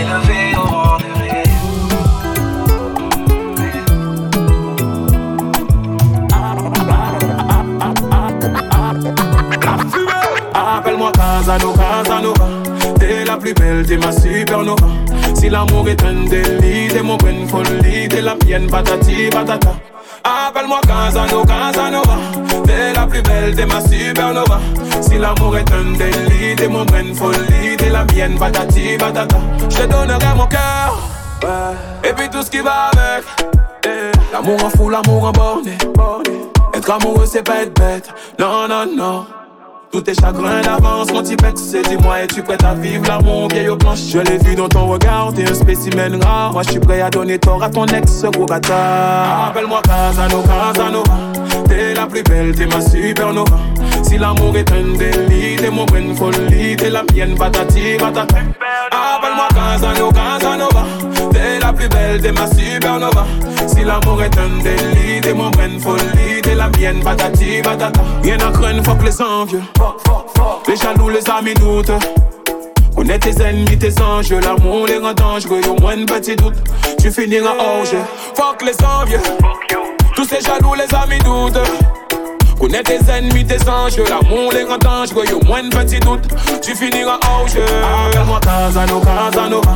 [10.54, 12.46] Appelle-moi Casanova, Casanova.
[12.98, 14.88] T'es la plus belle, t'es ma supernova.
[15.34, 19.74] Si l'amour est un délit, t'es mon bonne folie, t'es la mienne, patati patata.
[20.30, 22.16] Appelle-moi Casanova, Casanova.
[22.64, 24.60] T'es la plus belle, t'es ma supernova.
[25.00, 29.38] Si l'amour est un délit, t'es mon bonne folie, t'es la mienne, patati patata.
[29.68, 30.98] Je te donnerai mon cœur,
[32.04, 33.24] et puis tout ce qui va avec.
[34.32, 35.76] L'amour en fou, l'amour en borné.
[36.74, 38.08] Être amoureux, c'est pas être bête.
[38.38, 39.26] Non, non, non.
[39.92, 43.76] Tous tes chagrins d'avance, mon petit c'est dis-moi, es-tu prête à vivre l'amour vieille aux
[43.76, 46.52] planches Je l'ai vu dans ton regard, t'es un spécimen rare.
[46.52, 49.48] Moi, je suis prêt à donner tort à ton ex, gros bâtard.
[49.48, 51.14] Appelle-moi Casanova, Casanova.
[51.68, 53.58] T'es la plus belle, t'es ma supernova.
[54.04, 58.36] Si l'amour est un délit, t'es mon bonne folie, t'es la mienne, patati, patata.
[58.92, 60.39] Appelle-moi Casanova, Casanova.
[61.70, 63.24] La plus belle, t'es ma supernova.
[63.68, 68.02] Si l'amour est un délit, t'es mon bonne folie, t'es la mienne, patati, patata.
[68.24, 69.62] Rien à craindre, fuck les envieux.
[70.66, 71.92] Les jaloux, les amis doutent.
[72.96, 75.60] Connais tes ennemis, tes anges, l'amour les rend dangereux.
[75.68, 76.56] Au moins un petit doute,
[77.00, 77.98] tu finiras hors jeu.
[78.34, 79.20] Fuck les envieux.
[80.16, 81.60] Tous ces jaloux, les amis doutent.
[82.60, 85.24] Connais tes ennemis, tes anges, l'amour les rend dangereux.
[85.34, 86.28] Au moins un petit doute,
[86.60, 87.64] tu finiras hors jeu.
[87.64, 89.72] Appelle-moi Casanova, Casanova.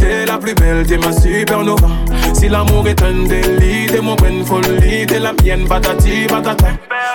[0.00, 1.86] T'es la plus belle, t'es ma supernova.
[2.32, 6.66] Si l'amour est un délit, t'es mon bonne folie, t'es la mienne, patati patata.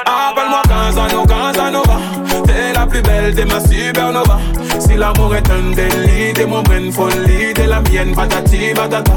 [0.06, 2.00] Appelle-moi Casanova, Casanova.
[2.46, 4.40] T'es la plus belle, t'es ma supernova.
[4.80, 9.14] Si l'amour est un délit, t'es mon bonne folie, t'es la mienne, patati patata.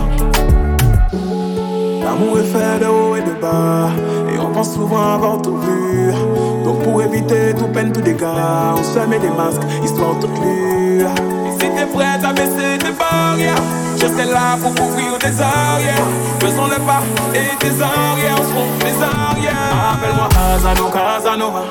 [2.05, 3.91] L'amour est fait de haut et de bas,
[4.33, 6.13] et on pense souvent avoir tout vu.
[6.65, 11.03] Donc pour éviter tout peine, tout dégât, on se met des masques, histoire toute lue.
[11.03, 13.63] Et si t'es prête à baisser tes barrières,
[13.97, 16.09] je serai là pour ouvrir des arrières.
[16.41, 17.03] Faisons le pas
[17.35, 19.95] et tes arrières seront des arrières.
[19.95, 21.63] Appelle-moi Casanova, Casanova.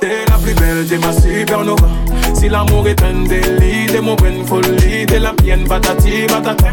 [0.00, 1.88] T'es la plus belle, t'es ma supernova.
[2.34, 6.66] Si l'amour est un délit, t'es mon bonne folie, t'es la mienne, patati, patata.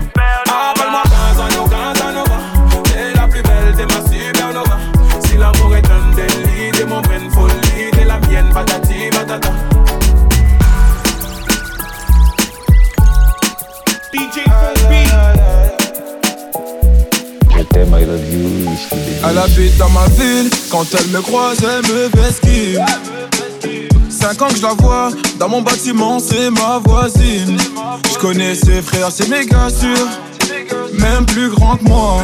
[7.02, 7.26] La.
[19.28, 22.80] Elle habite dans ma ville, quand elle me croise, elle me vesquille.
[24.10, 27.58] Cinq ans que je la vois, dans mon bâtiment, c'est ma voisine.
[28.12, 30.08] Je connais ses frères, c'est méga sûr,
[31.00, 32.24] même plus grand que moi.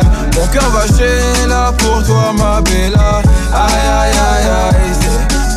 [0.35, 2.95] Mon cœur va chez là pour toi, ma belle.
[2.95, 4.91] Aïe, aïe, aïe, aïe.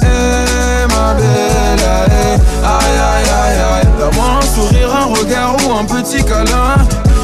[0.03, 3.89] Hey, ma belle, aïe, aïe, aïe, aïe, aïe.
[3.99, 6.77] Donne-moi un sourire, un regard ou un petit câlin.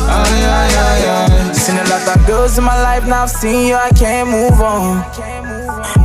[0.09, 1.55] Aïe, aïe, aïe, aïe.
[1.55, 4.61] Seen a lot of girls in my life, now I've seen you, I can't move
[4.61, 5.05] on.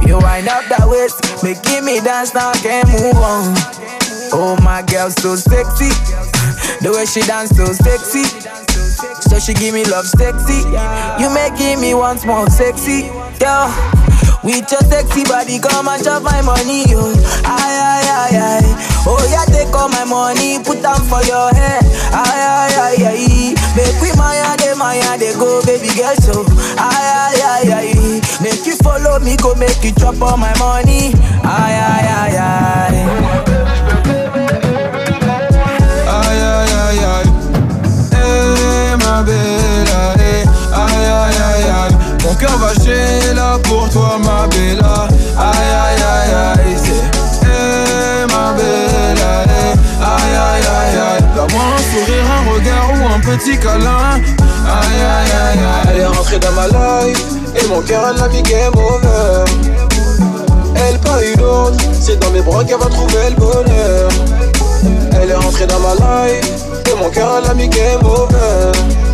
[0.06, 3.56] You wind up that waist, making me dance, now I can't move on.
[4.34, 5.90] Oh, my girl, so sexy.
[6.82, 8.24] The way she dance, so sexy.
[9.30, 10.62] So she give me love, sexy.
[11.22, 13.10] You making me once more sexy,
[13.42, 13.70] yeah.
[14.44, 17.02] With your sexy body, come and chop my money, yo.
[17.02, 19.04] Aye, aye, aye, aye.
[19.08, 21.82] Oh, yeah, take all my money, put them for your head.
[22.14, 23.56] Aye, aye, aye, aye.
[23.76, 26.46] Make we maya, de maya, they go, baby girl, so.
[26.78, 28.22] Aye, aye, aye, aye.
[28.44, 31.14] Make you follow me, go make you chop all my money.
[31.42, 33.55] Aye, aye, aye, aye.
[39.16, 40.44] Ma belle aïe
[40.74, 41.70] Aïe aïe aïe.
[41.84, 44.82] Aïe Mon cœur va chez là pour toi ma belle
[45.38, 47.02] Aïe aïe aïe aïe c'est
[47.44, 51.24] Eh ma belle aïe Aïe aïe aïe aïe.
[51.36, 54.16] Donne-moi un sourire, un regard ou un petit câlin.
[54.16, 55.90] Aïe aïe aïe aïe.
[55.90, 57.24] Elle est rentrée dans ma life
[57.56, 59.46] Et mon cœur elle l'a mis game over
[60.76, 61.78] Elle pas une autre.
[61.94, 64.10] C'est dans mes bras qu'elle va trouver le bonheur.
[65.22, 66.52] Elle est rentrée dans ma life
[66.92, 69.05] Et mon cœur elle a mis game over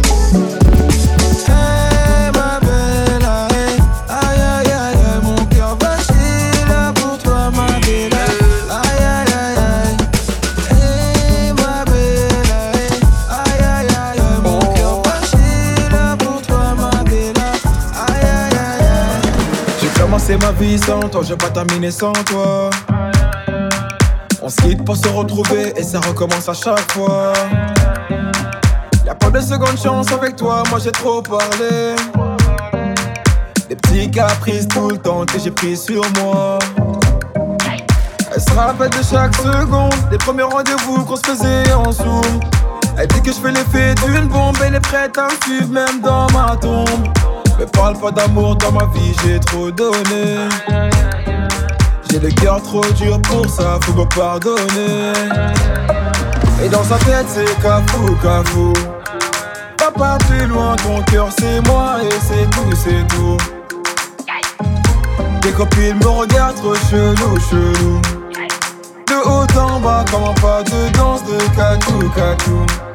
[20.37, 22.69] Ma vie sans toi Je vais pas terminer sans toi
[24.43, 27.31] on se quitte pour se retrouver et ça recommence à chaque fois.
[29.05, 31.95] Y'a pas de seconde chance avec toi, moi j'ai trop parlé.
[33.69, 36.57] Des petits caprices tout le temps que j'ai pris sur moi.
[38.33, 42.39] Elle se rappelle de chaque seconde, des premiers rendez-vous qu'on se faisait en zoom.
[42.97, 46.01] Elle dit que je fais l'effet d'une bombe, elle est prête à me suivre même
[46.01, 47.07] dans ma tombe.
[47.61, 50.49] Mais parle pas d'amour dans ma vie, j'ai trop donné.
[52.09, 55.13] J'ai le cœur trop dur pour ça, faut me pardonner.
[56.63, 58.73] Et dans sa tête, c'est cafou, cafou.
[59.77, 63.37] Pas pas plus loin, ton cœur c'est moi et c'est tout, c'est tout.
[65.41, 68.01] Tes copines me regardent trop chelou, chelou.
[69.07, 72.90] De haut en bas, comment pas de danse de catou, catou.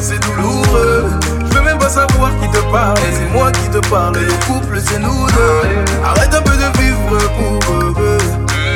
[0.00, 1.04] C'est douloureux.
[1.48, 2.96] Je veux même pas savoir qui te parle.
[3.12, 4.16] C'est moi qui te parle.
[4.16, 6.04] Le couple, c'est nous deux.
[6.04, 8.18] Arrête un peu de vivre pour eux.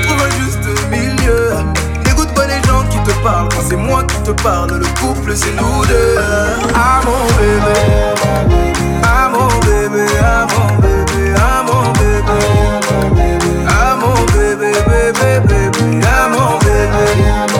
[0.03, 1.53] Trouve un juste milieu.
[2.05, 3.49] N'écoute pas les gens qui te parlent.
[3.51, 6.19] Quand c'est moi qui te parle, le couple, c'est nous deux.
[6.75, 7.81] Ah mon bébé.
[9.05, 10.07] Ah mon bébé.
[10.23, 11.35] Ah mon bébé.
[11.37, 12.41] Ah mon bébé.
[13.69, 16.01] Ah mon bébé, bébé, bébé.
[16.05, 17.60] Ah mon bébé.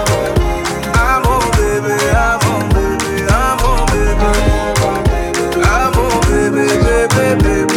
[7.15, 7.70] Bébé.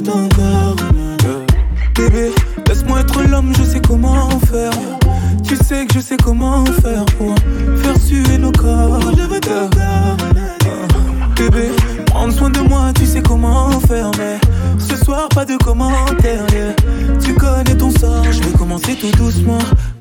[0.00, 1.46] Veux.
[1.94, 2.32] Bébé,
[2.68, 4.72] laisse-moi être l'homme, je sais comment faire.
[5.46, 7.34] Tu sais que je sais comment faire pour
[7.76, 9.00] faire suer nos corps.
[9.16, 9.40] Je veux.
[11.36, 11.70] Bébé,
[12.06, 14.38] prendre soin de moi, tu sais comment faire, mais
[14.78, 16.46] ce soir pas de commentaires.
[16.52, 16.74] yeah.
[17.22, 19.58] Tu connais ton sort, je vais commencer tout doucement,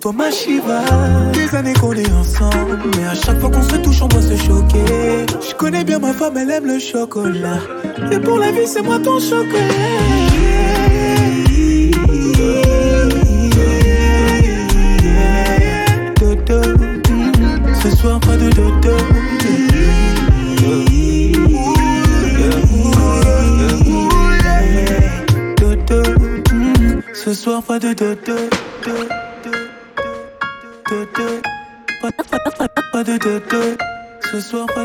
[0.00, 0.80] Toi ma Shiva.
[1.32, 4.36] Des années qu'on est ensemble, mais à chaque fois qu'on se touche, on doit se
[4.36, 5.26] choquer.
[5.48, 7.60] Je connais bien ma femme, elle aime le chocolat.
[8.10, 10.29] Et pour la vie, c'est moi ton chocolat.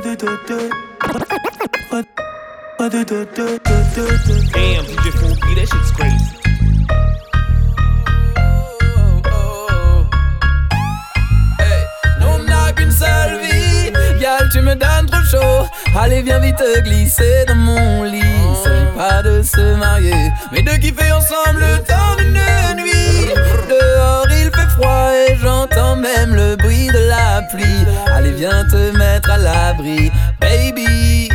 [0.06, 0.22] Damn,
[4.86, 6.36] DJ Fool B, that shit's crazy.
[14.52, 15.68] Tu me donnes trop chaud.
[16.00, 18.22] Allez, viens vite te glisser dans mon lit.
[18.64, 22.40] S'agit pas de se marier, mais de kiffer ensemble le temps d'une
[22.82, 23.34] nuit.
[23.70, 26.65] Dehors il fait froid et j'entends même le bruit
[28.14, 30.12] Allez, viens te mettre à l'abri,
[30.42, 31.30] baby.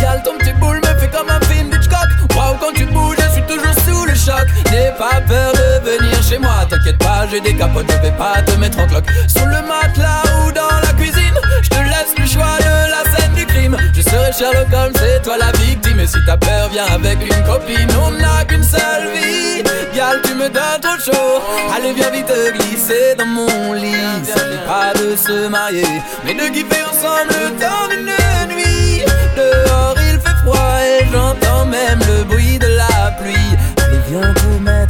[0.00, 2.08] Gal, ton petit boule me fait comme un film d'Hitchcock.
[2.34, 4.46] Waouh, quand tu bouges, je suis toujours sous le choc.
[4.70, 8.40] N'aie pas peur de venir chez moi, t'inquiète pas, j'ai des capotes, je vais pas
[8.42, 9.04] te mettre en cloque.
[9.28, 13.34] Sur le matelas ou dans la cuisine, je te laisse le choix de la scène
[13.34, 13.76] du crime.
[13.94, 16.00] Je serai Sherlock Holmes, c'est toi la victime.
[16.00, 17.90] Et si t'as peur, viens avec une copine.
[18.04, 19.51] On n'a qu'une seule vie,
[20.22, 21.40] Tu me donnes trop chaud.
[21.74, 23.94] Allez, viens vite te glisser dans mon lit.
[24.24, 25.86] S'agit pas de se marier,
[26.24, 29.02] mais de kiffer ensemble le temps d'une nuit.
[29.36, 33.56] Dehors il fait froid et j'entends même le bruit de la pluie.
[33.82, 34.81] Allez, viens te mettre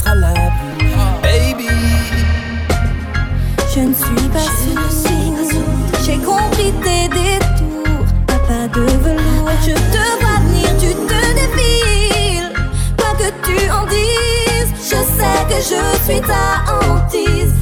[15.22, 17.61] sais que je suis ta hantise.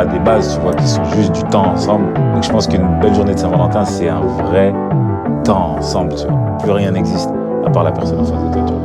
[0.00, 2.14] à des bases, tu vois, qui sont juste du temps ensemble.
[2.14, 4.72] Donc je pense qu'une belle journée de Saint-Valentin, c'est un vrai
[5.44, 6.14] temps ensemble.
[6.62, 7.30] Plus rien n'existe
[7.66, 8.79] à part la personne en face de toi,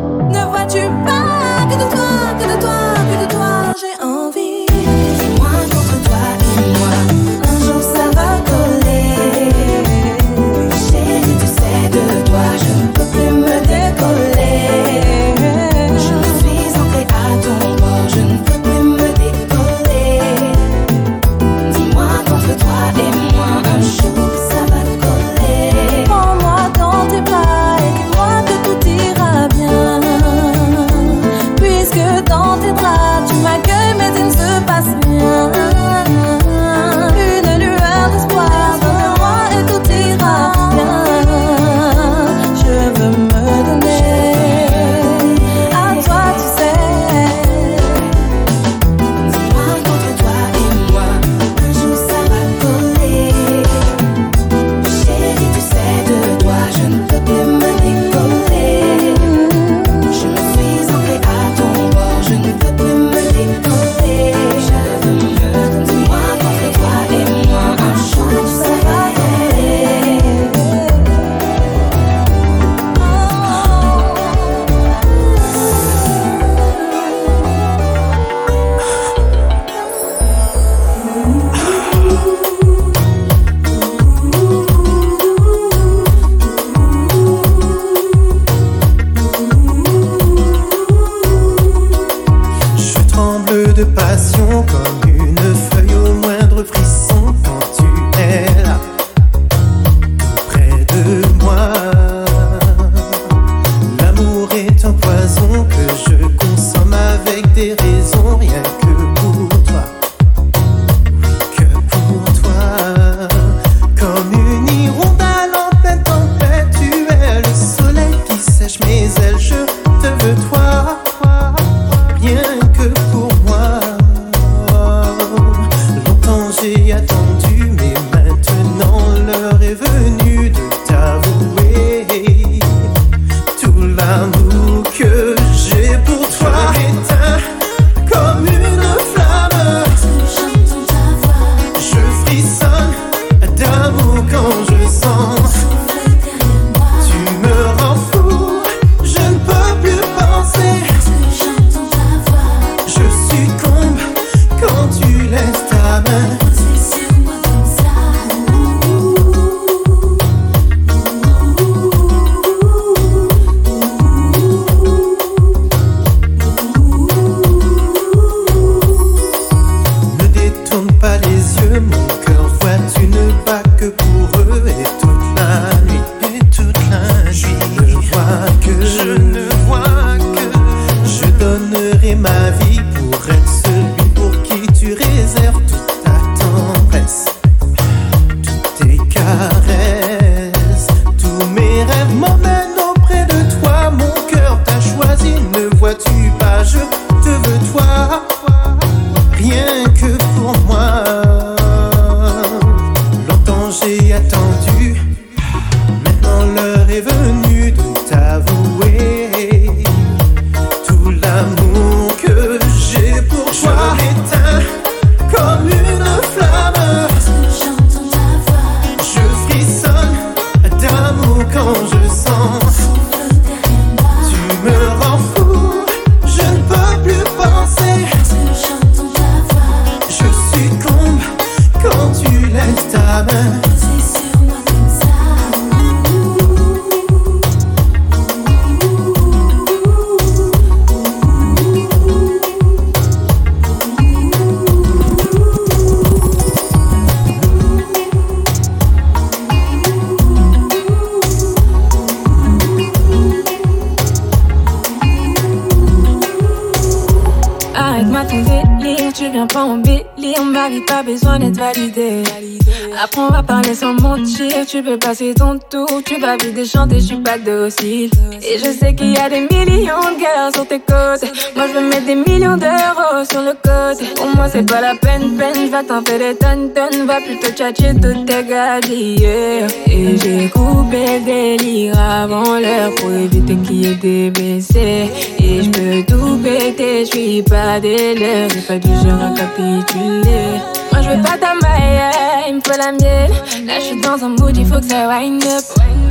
[267.37, 271.29] Et je sais qu'il y a des millions de girls sur tes côtes.
[271.55, 274.05] Moi, je veux mettre des millions d'euros sur le côté.
[274.15, 275.69] Pour moi, c'est pas la peine, peine.
[275.69, 277.05] Va t'en faire des tonnes, tonnes.
[277.05, 279.67] Va plutôt tchatcher toutes tes gadillères.
[279.87, 285.09] Et j'ai coupé des délire avant l'heure pour éviter qu'il y ait des baissés.
[285.39, 288.49] Et je peux tout péter, je suis pas d'élève.
[288.53, 290.61] J'ai pas du genre à capituler.
[290.91, 293.67] Moi, je veux pas ta maille, il me faut la mienne.
[293.67, 296.04] Là, je suis dans un mood, il faut que ça wind up.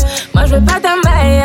[0.46, 1.42] Je veux pas ta maille,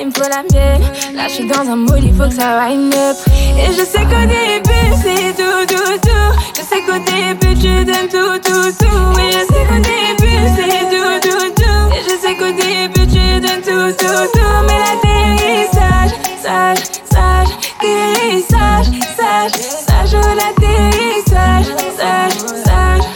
[0.00, 0.82] il me faut la mienne.
[1.16, 3.16] Là je suis dans un mood, il faut que ça wind up.
[3.58, 6.32] Et je sais qu'au début c'est tout, tout, tout.
[6.56, 9.18] Je sais qu'au début tu donnes tout, tout, tout.
[9.18, 11.82] Et je sais qu'au début c'est tout, tout, tout.
[11.94, 14.54] Et je sais qu'au début tu donnes tout, tout, tout.
[14.66, 16.12] Mais l'atterrissage,
[16.42, 23.06] sage, sage, atterrissage, sage, sage, oh, l'atterrissage, sage, sage.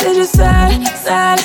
[0.00, 0.72] C'est juste sale,
[1.04, 1.38] sale,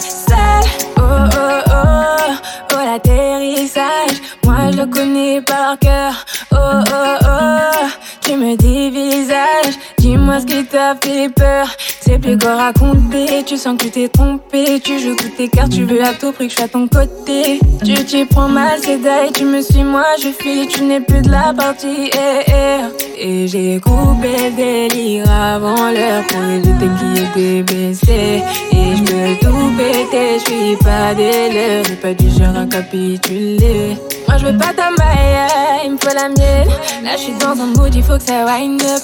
[10.78, 11.68] Dis-moi ce qui t'a fait peur.
[12.02, 13.44] C'est plus quoi raconter.
[13.46, 14.80] Tu sens que t'es trompé.
[14.80, 15.72] Tu joues toutes tes cartes.
[15.72, 17.60] Tu veux à tout prix que je sois à ton côté.
[17.84, 19.34] Tu t'y prends mal, c'est d'ailleurs.
[19.34, 20.68] Tu me suis, moi je fuis.
[20.68, 22.10] Tu n'es plus de la partie.
[22.14, 23.20] eh, eh.
[23.20, 27.88] Et j'ai coupé le délire avant l'heure pour éviter qu'il y ait des.
[28.12, 33.98] Et je peux tout péter, je suis pas des j'ai pas du genre à capituler.
[34.28, 36.70] Moi je veux pas ta maille, il me faut la mienne.
[37.04, 39.02] Là je suis dans un mood, il faut que ça wind up.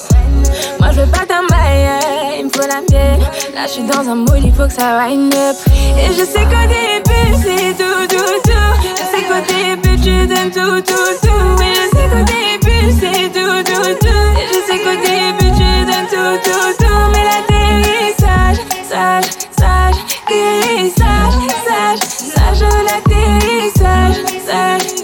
[0.79, 3.21] Moi je veux pas ta maille, il me faut la mienne.
[3.53, 5.55] Là je suis dans un mood, il faut que ça wind up.
[5.97, 8.73] Et je sais qu'au début c'est tout, tout, tout.
[8.97, 11.63] Je sais qu'au début tu donnes tout, tout, tout.
[11.63, 14.25] Et je sais qu'au début c'est tout, tout, tout.
[14.39, 17.03] Et je sais qu'au début tu donnes tout, tout, tout.
[17.13, 18.59] Mais l'atterrissage,
[18.89, 21.35] sage, sage, atterrissage,
[21.65, 22.03] sage,
[22.35, 25.02] sage, oh, l'atterrissage, sage, sage.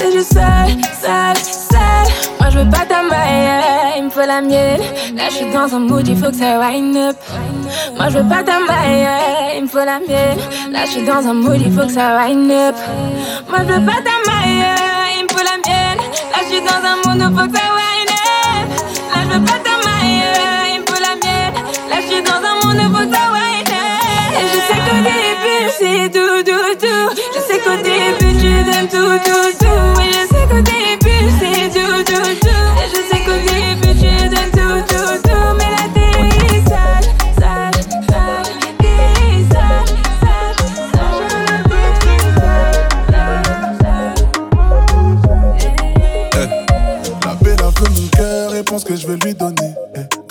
[0.00, 2.08] C'est juste sale, sale, sale.
[2.40, 4.80] Moi je veux pas ta maille, il me faut la mienne.
[5.14, 7.16] Là je suis dans un mood, il faut que ça wind up.
[7.98, 9.06] Moi je veux pas ta maille,
[9.56, 10.38] il me faut la mienne.
[10.72, 12.76] Là je suis dans un mood, il faut que ça wind up.
[13.50, 14.64] Moi je veux pas ta maille,
[15.18, 16.00] il me faut la mienne.
[16.32, 18.68] Là je suis dans un mood, il faut que ça wind up.
[19.12, 20.24] Là je veux pas ta maille,
[20.76, 21.56] il me faut la mienne.
[21.90, 24.40] Là je suis dans un mood, il faut que ça wind up.
[24.40, 27.06] Et je sais qu'au début c'est tout, tout, tout.
[27.34, 29.49] Je sais qu'au début tu donnes tout, tout.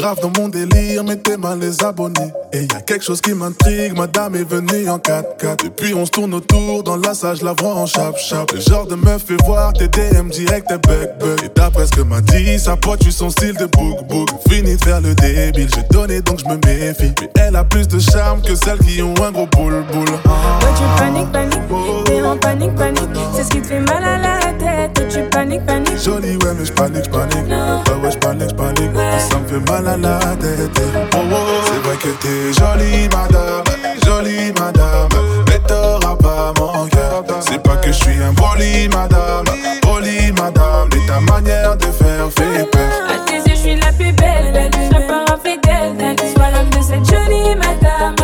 [0.09, 2.33] Grave dans mon délire, mettez mal les abonnés.
[2.51, 5.67] Et y a quelque chose qui m'intrigue, madame est venue en 4x4.
[5.67, 8.51] Et puis on se tourne autour, dans la salle, je la vois en chap-chap.
[8.51, 11.43] Le genre de meuf fait voir tes DM direct, tes bug bug.
[11.43, 14.29] Et d'après ce que m'a dit, sa pote, tu son style de book book.
[14.49, 17.13] Fini de faire le débile, j'ai donné donc je me méfie.
[17.21, 20.07] Mais elle a plus de charme que celles qui ont un gros boule boule.
[20.23, 23.09] Toi tu paniques, paniques, t'es en panique, panique.
[23.35, 24.93] C'est ce qui te fait mal à la tête.
[24.95, 26.03] Toi tu paniques, paniques.
[26.03, 27.47] Jolie, ouais, mais j'panique, j'panique.
[27.47, 28.91] Ouais, ouais, j'panique, j'panique.
[29.29, 33.63] Ça me fait mal à la C'est vrai que t'es jolie, madame.
[34.05, 35.09] Jolie, madame.
[35.47, 37.23] Mais t'auras pas mon cœur.
[37.41, 39.45] C'est pas que je suis un poli, madame.
[39.81, 40.89] Poli, madame.
[40.93, 42.81] Mais ta manière de faire fait peur.
[43.09, 44.71] À tes yeux, je suis la plus belle, belle.
[44.73, 46.15] Je serai pas belle.
[46.33, 48.15] Sois l'homme de cette jolie madame.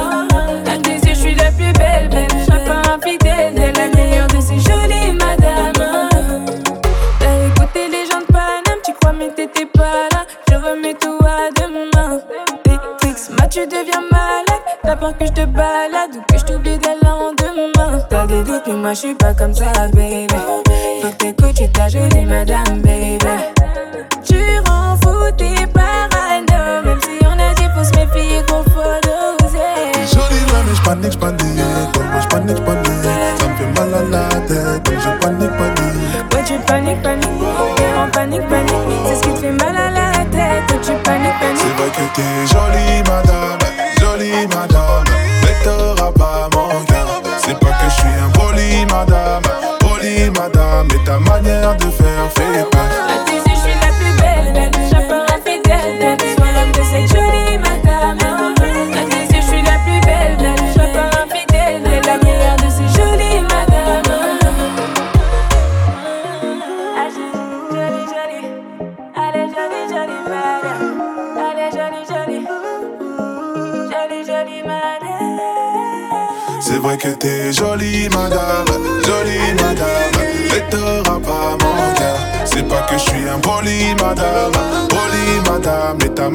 [0.66, 1.95] À tes yeux, je suis la plus belle,
[15.06, 18.06] peur que je te balade ou que je t'oublie dès le lendemain.
[18.10, 20.28] T'as des doutes, mais moi je suis pas comme ça, baby.
[21.02, 23.20] Faut que t'écoutes, tu ta jolie madame, baby.
[24.24, 26.86] Tu rends fou tes parano.
[26.86, 29.60] Même si on a dit faut se méfier qu'on faut doser.
[30.12, 31.42] Jolie, ouais, mais j'panique, j'panique.
[31.42, 33.40] Ouais, ouais, j'panique, j'panique.
[33.40, 34.84] Ça me fait mal à la tête.
[34.86, 36.34] Donc je panique, panique.
[36.34, 37.76] Ouais, tu paniques, paniques.
[37.76, 38.74] T'es en panique, panique.
[39.08, 40.72] C'est ce qui te fait mal à la tête.
[40.72, 41.62] Ouais, tu paniques, paniques.
[41.62, 43.60] C'est vrai que t'es jolie, madame.
[44.00, 44.75] Jolie, madame.
[50.32, 50.88] Madame.
[50.92, 52.05] Mais ta manière de faire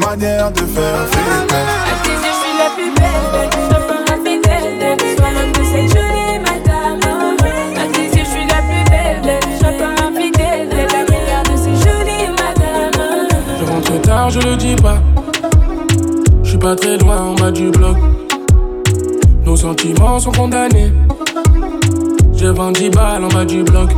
[0.01, 1.67] manière de faire fait peur.
[1.87, 3.51] À tes yeux, je suis la plus belle, belle.
[3.53, 5.01] Je serai pas infidèle, belle.
[5.17, 7.01] Sois l'homme de cette jolie madame.
[7.77, 9.47] À tes yeux, je suis la plus belle, belle.
[9.53, 10.89] Je serai pas infidèle, belle.
[10.93, 11.91] La meilleure de ces jolies
[14.31, 14.99] je le dis pas.
[16.43, 17.97] Je suis pas très loin en bas du bloc.
[19.45, 20.93] Nos sentiments sont condamnés.
[22.37, 23.91] Je vends 10 balles en bas du bloc.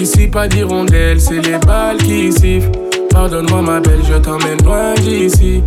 [0.00, 2.73] Ici, pas d'hirondelle, c'est les balles qui sifflent.
[3.14, 5.62] Pardonne-moi, ma belle, je t'emmène loin d'ici.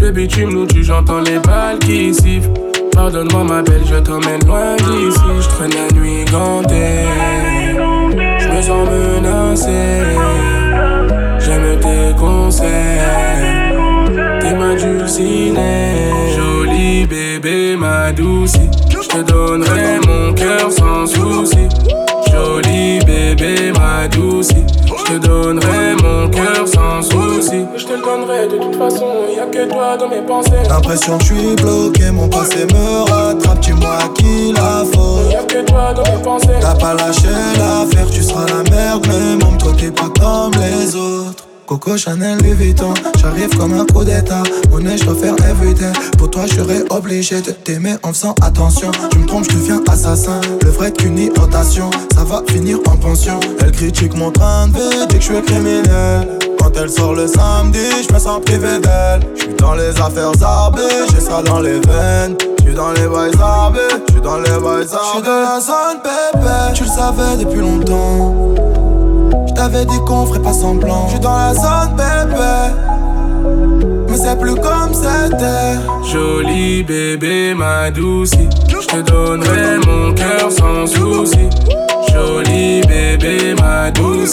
[0.00, 2.48] Le bitume nous tue, j'entends les balles qui sifflent.
[2.92, 5.20] Pardonne-moi, ma belle, je t'emmène loin d'ici.
[5.40, 7.04] Je traîne la nuit gantée.
[8.38, 10.02] Je me sens menacé.
[11.40, 12.70] J'aime tes conseils.
[14.40, 16.12] T'es ma dulcinée.
[16.36, 18.54] Jolie bébé, ma douce.
[18.88, 21.68] Je te donnerai mon cœur sans souci.
[22.30, 24.50] Jolie bébé, ma douce.
[24.86, 26.81] Je te donnerai mon cœur sans
[27.44, 30.62] Je te le donnerai de toute façon, y a que toi dans mes pensées.
[30.68, 35.32] L'impression que je suis bloqué, mon passé me rattrape, dis-moi qui la faute.
[35.32, 36.60] Y a que toi dans mes pensées.
[36.60, 37.28] T'as pas lâché
[37.58, 41.48] l'affaire, tu seras la merde, mais même toi t'es pas comme les autres.
[41.66, 44.44] Coco Chanel Louis Vuitton, j'arrive comme un coup d'état.
[44.70, 45.92] Monnaie, je dois faire everyday.
[46.18, 48.92] Pour toi, je serais obligé de t'aimer en faisant attention.
[49.10, 50.40] Tu me trompes, je deviens assassin.
[50.62, 53.40] Le vrai qu'une irritation, ça va finir en pension.
[53.60, 56.38] Elle critique mon train de vie, dit que je suis criminel.
[56.72, 57.78] Quand elle sort le samedi,
[58.08, 59.20] je me sens privé d'elle.
[59.34, 60.80] Je suis dans les affaires arbées,
[61.12, 62.36] j'ai ça dans les veines.
[62.58, 64.86] Je suis dans les boys arbés, je suis dans les boys arbés.
[64.90, 68.54] Je suis dans la zone, bébé, tu le savais depuis longtemps.
[69.48, 71.06] Je t'avais dit qu'on ferait pas semblant.
[71.06, 72.74] Je suis dans la zone, bébé.
[74.08, 75.78] Mais c'est plus comme c'était.
[76.10, 78.32] Jolie bébé, ma douce.
[78.68, 81.50] Je te donnerai mon cœur sans souci.
[82.12, 84.32] Jolie bébé, ma douce.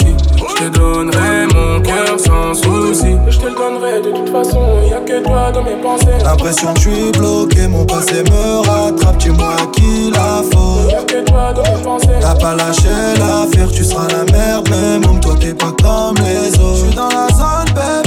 [0.60, 3.16] Je te donnerai mon cœur sans souci.
[3.30, 4.60] Je te le donnerai de toute façon,
[4.90, 6.08] y a que toi dans mes pensées.
[6.22, 9.18] L'impression que je suis bloqué, mon passé me rattrape.
[9.20, 10.92] Dis-moi à qui la faute.
[10.92, 12.08] Y a que toi dans mes pensées.
[12.20, 16.54] T'as pas lâché l'affaire, tu seras la merde, mais même toi t'es pas comme les
[16.60, 16.76] autres.
[16.76, 17.99] Je suis dans la zone, bébé.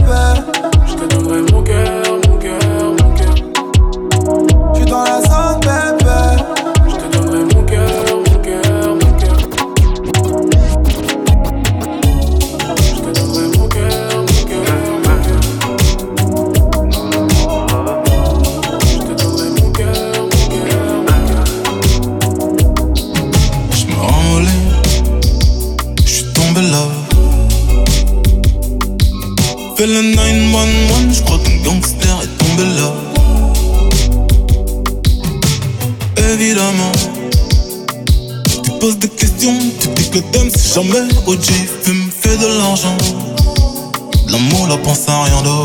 [40.73, 41.45] Jamais OG.
[41.83, 42.97] Fume, fais de l'argent,
[44.29, 45.62] l'amour, la pense à rien d'autre.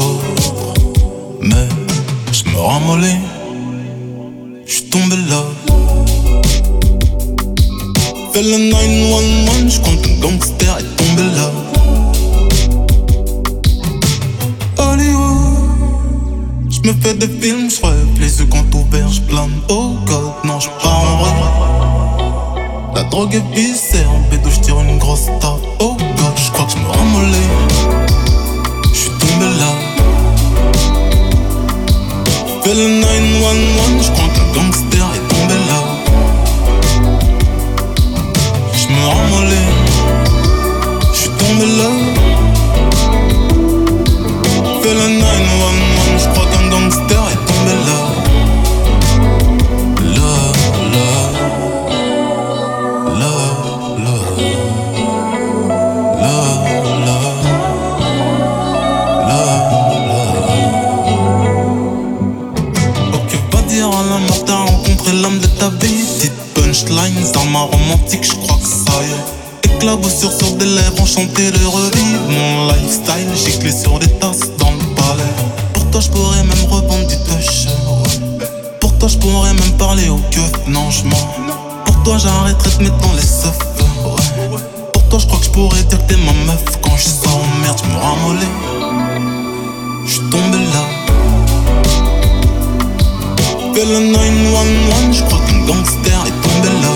[90.18, 90.84] Suis tombé là.
[93.73, 96.94] Fais le 911, je crois qu'un gangster est tombé là.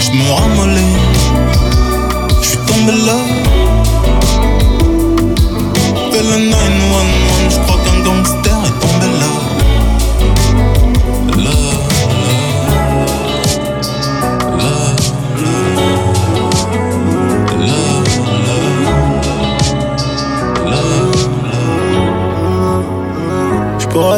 [0.00, 0.96] Je me ramollis,
[2.42, 3.18] je suis tombé là.
[6.10, 6.65] Fais le 911,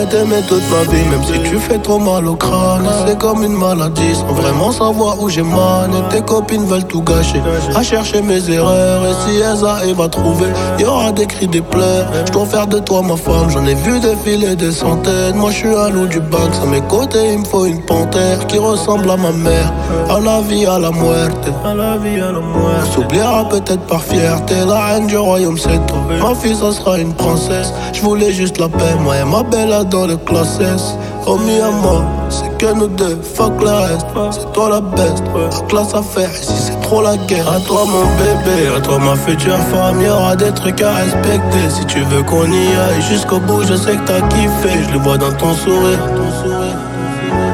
[0.09, 2.89] t'aimer toute ma vie, même si tu fais trop mal au crâne.
[3.07, 5.91] C'est comme une maladie, sans vraiment savoir où j'ai mal.
[5.91, 7.41] Et tes copines veulent tout gâcher,
[7.75, 9.03] à chercher mes erreurs.
[9.07, 10.47] Et si elles arrivent à trouver,
[10.79, 12.07] y aura des cris, des pleurs.
[12.27, 15.37] Je dois faire de toi ma femme, j'en ai vu défiler des centaines.
[15.37, 18.47] Moi je suis un loup du bac, à mes côtés il me faut une panthère
[18.47, 19.73] qui ressemble à ma mère.
[20.11, 21.49] À la vie, à la muerte.
[21.65, 22.87] À la vie, à la muerte.
[22.89, 25.99] On s'oubliera peut-être par fierté, la reine du royaume c'est toi.
[26.21, 27.73] Ma fille, ça sera une princesse.
[27.93, 30.95] Je voulais juste la paix, moi et ma belle dans le classe S.
[31.27, 34.07] Oh mi moi, c'est que nous deux, fuck le reste.
[34.31, 36.31] C'est toi la best, la classe à faire.
[36.31, 37.51] Ici c'est trop la guerre.
[37.51, 40.01] À toi mon bébé, à toi ma future femme.
[40.01, 41.65] Y'aura des trucs à respecter.
[41.69, 44.73] Si tu veux qu'on y aille jusqu'au bout, je sais que t'as kiffé.
[44.87, 45.99] Je le vois dans ton sourire.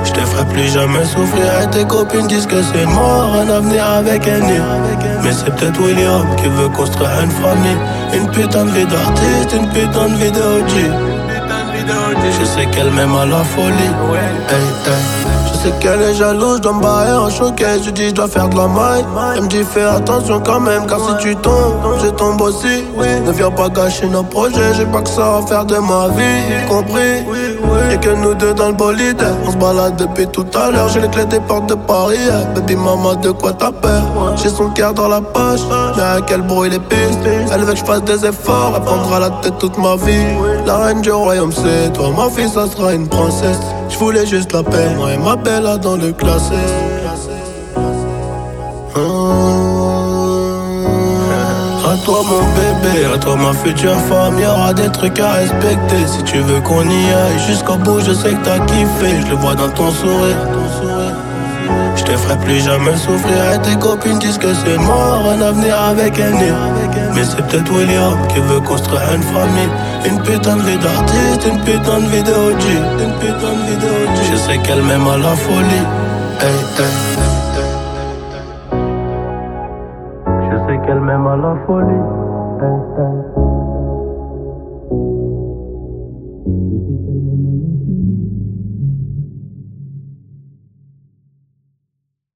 [0.05, 3.85] Je te ferai plus jamais souffrir et tes copines disent que c'est mort Un avenir
[3.85, 4.61] avec un nid
[5.25, 7.79] Mais c'est peut-être William qui veut construire une famille
[8.13, 11.14] Une putain de vie d'artiste, une putain de vie de
[11.87, 13.91] je sais qu'elle m'aime à la folie.
[15.47, 17.83] Je sais qu'elle est jalouse, je dois me barrer en choquet.
[17.85, 19.05] Je dis, je dois faire de la maille.
[19.37, 22.85] Elle me dit, fais attention quand même, car si tu tombes, je tombe aussi.
[23.25, 26.69] Ne viens pas gâcher nos projets, j'ai pas que ça à faire de ma vie,
[26.69, 27.25] compris?
[27.91, 29.25] Y'a que nous deux dans le bolide.
[29.47, 30.89] On se balade depuis tout à l'heure.
[30.89, 32.19] J'ai les clés des portes de Paris.
[32.55, 34.03] Baby maman, de quoi t'as peur?
[34.37, 35.61] J'ai son cœur dans la poche.
[35.97, 37.19] Mais à quel bruit les pistes?
[37.53, 38.75] Elle veut que je fasse des efforts.
[38.77, 40.27] Elle prendra la tête toute ma vie.
[40.67, 42.11] La reine du royaume, c'est toi.
[42.17, 43.61] Ma fille, ça sera une princesse.
[43.89, 44.91] Je voulais juste la paix.
[44.97, 46.55] Moi et ma belle là dans le classé.
[51.87, 56.07] À toi mon bébé, à toi ma future femme, y'aura des trucs à respecter.
[56.07, 59.37] Si tu veux qu'on y aille jusqu'au bout, je sais que t'as kiffé, je le
[59.37, 60.37] vois dans ton sourire.
[61.97, 65.81] Je te ferai plus jamais souffrir et tes copines disent que c'est mort, un avenir
[65.81, 66.53] avec un nid.
[67.15, 69.71] Mais c'est peut-être William qui veut construire une famille.
[70.05, 72.65] Une putain de vie d'artiste, une putain de vie de OG.
[73.05, 74.17] Une putain de vie de OG.
[74.33, 75.87] Je sais qu'elle m'aime à la folie.
[76.41, 76.59] Hey.
[80.51, 82.04] Je sais qu'elle m'aime à la folie.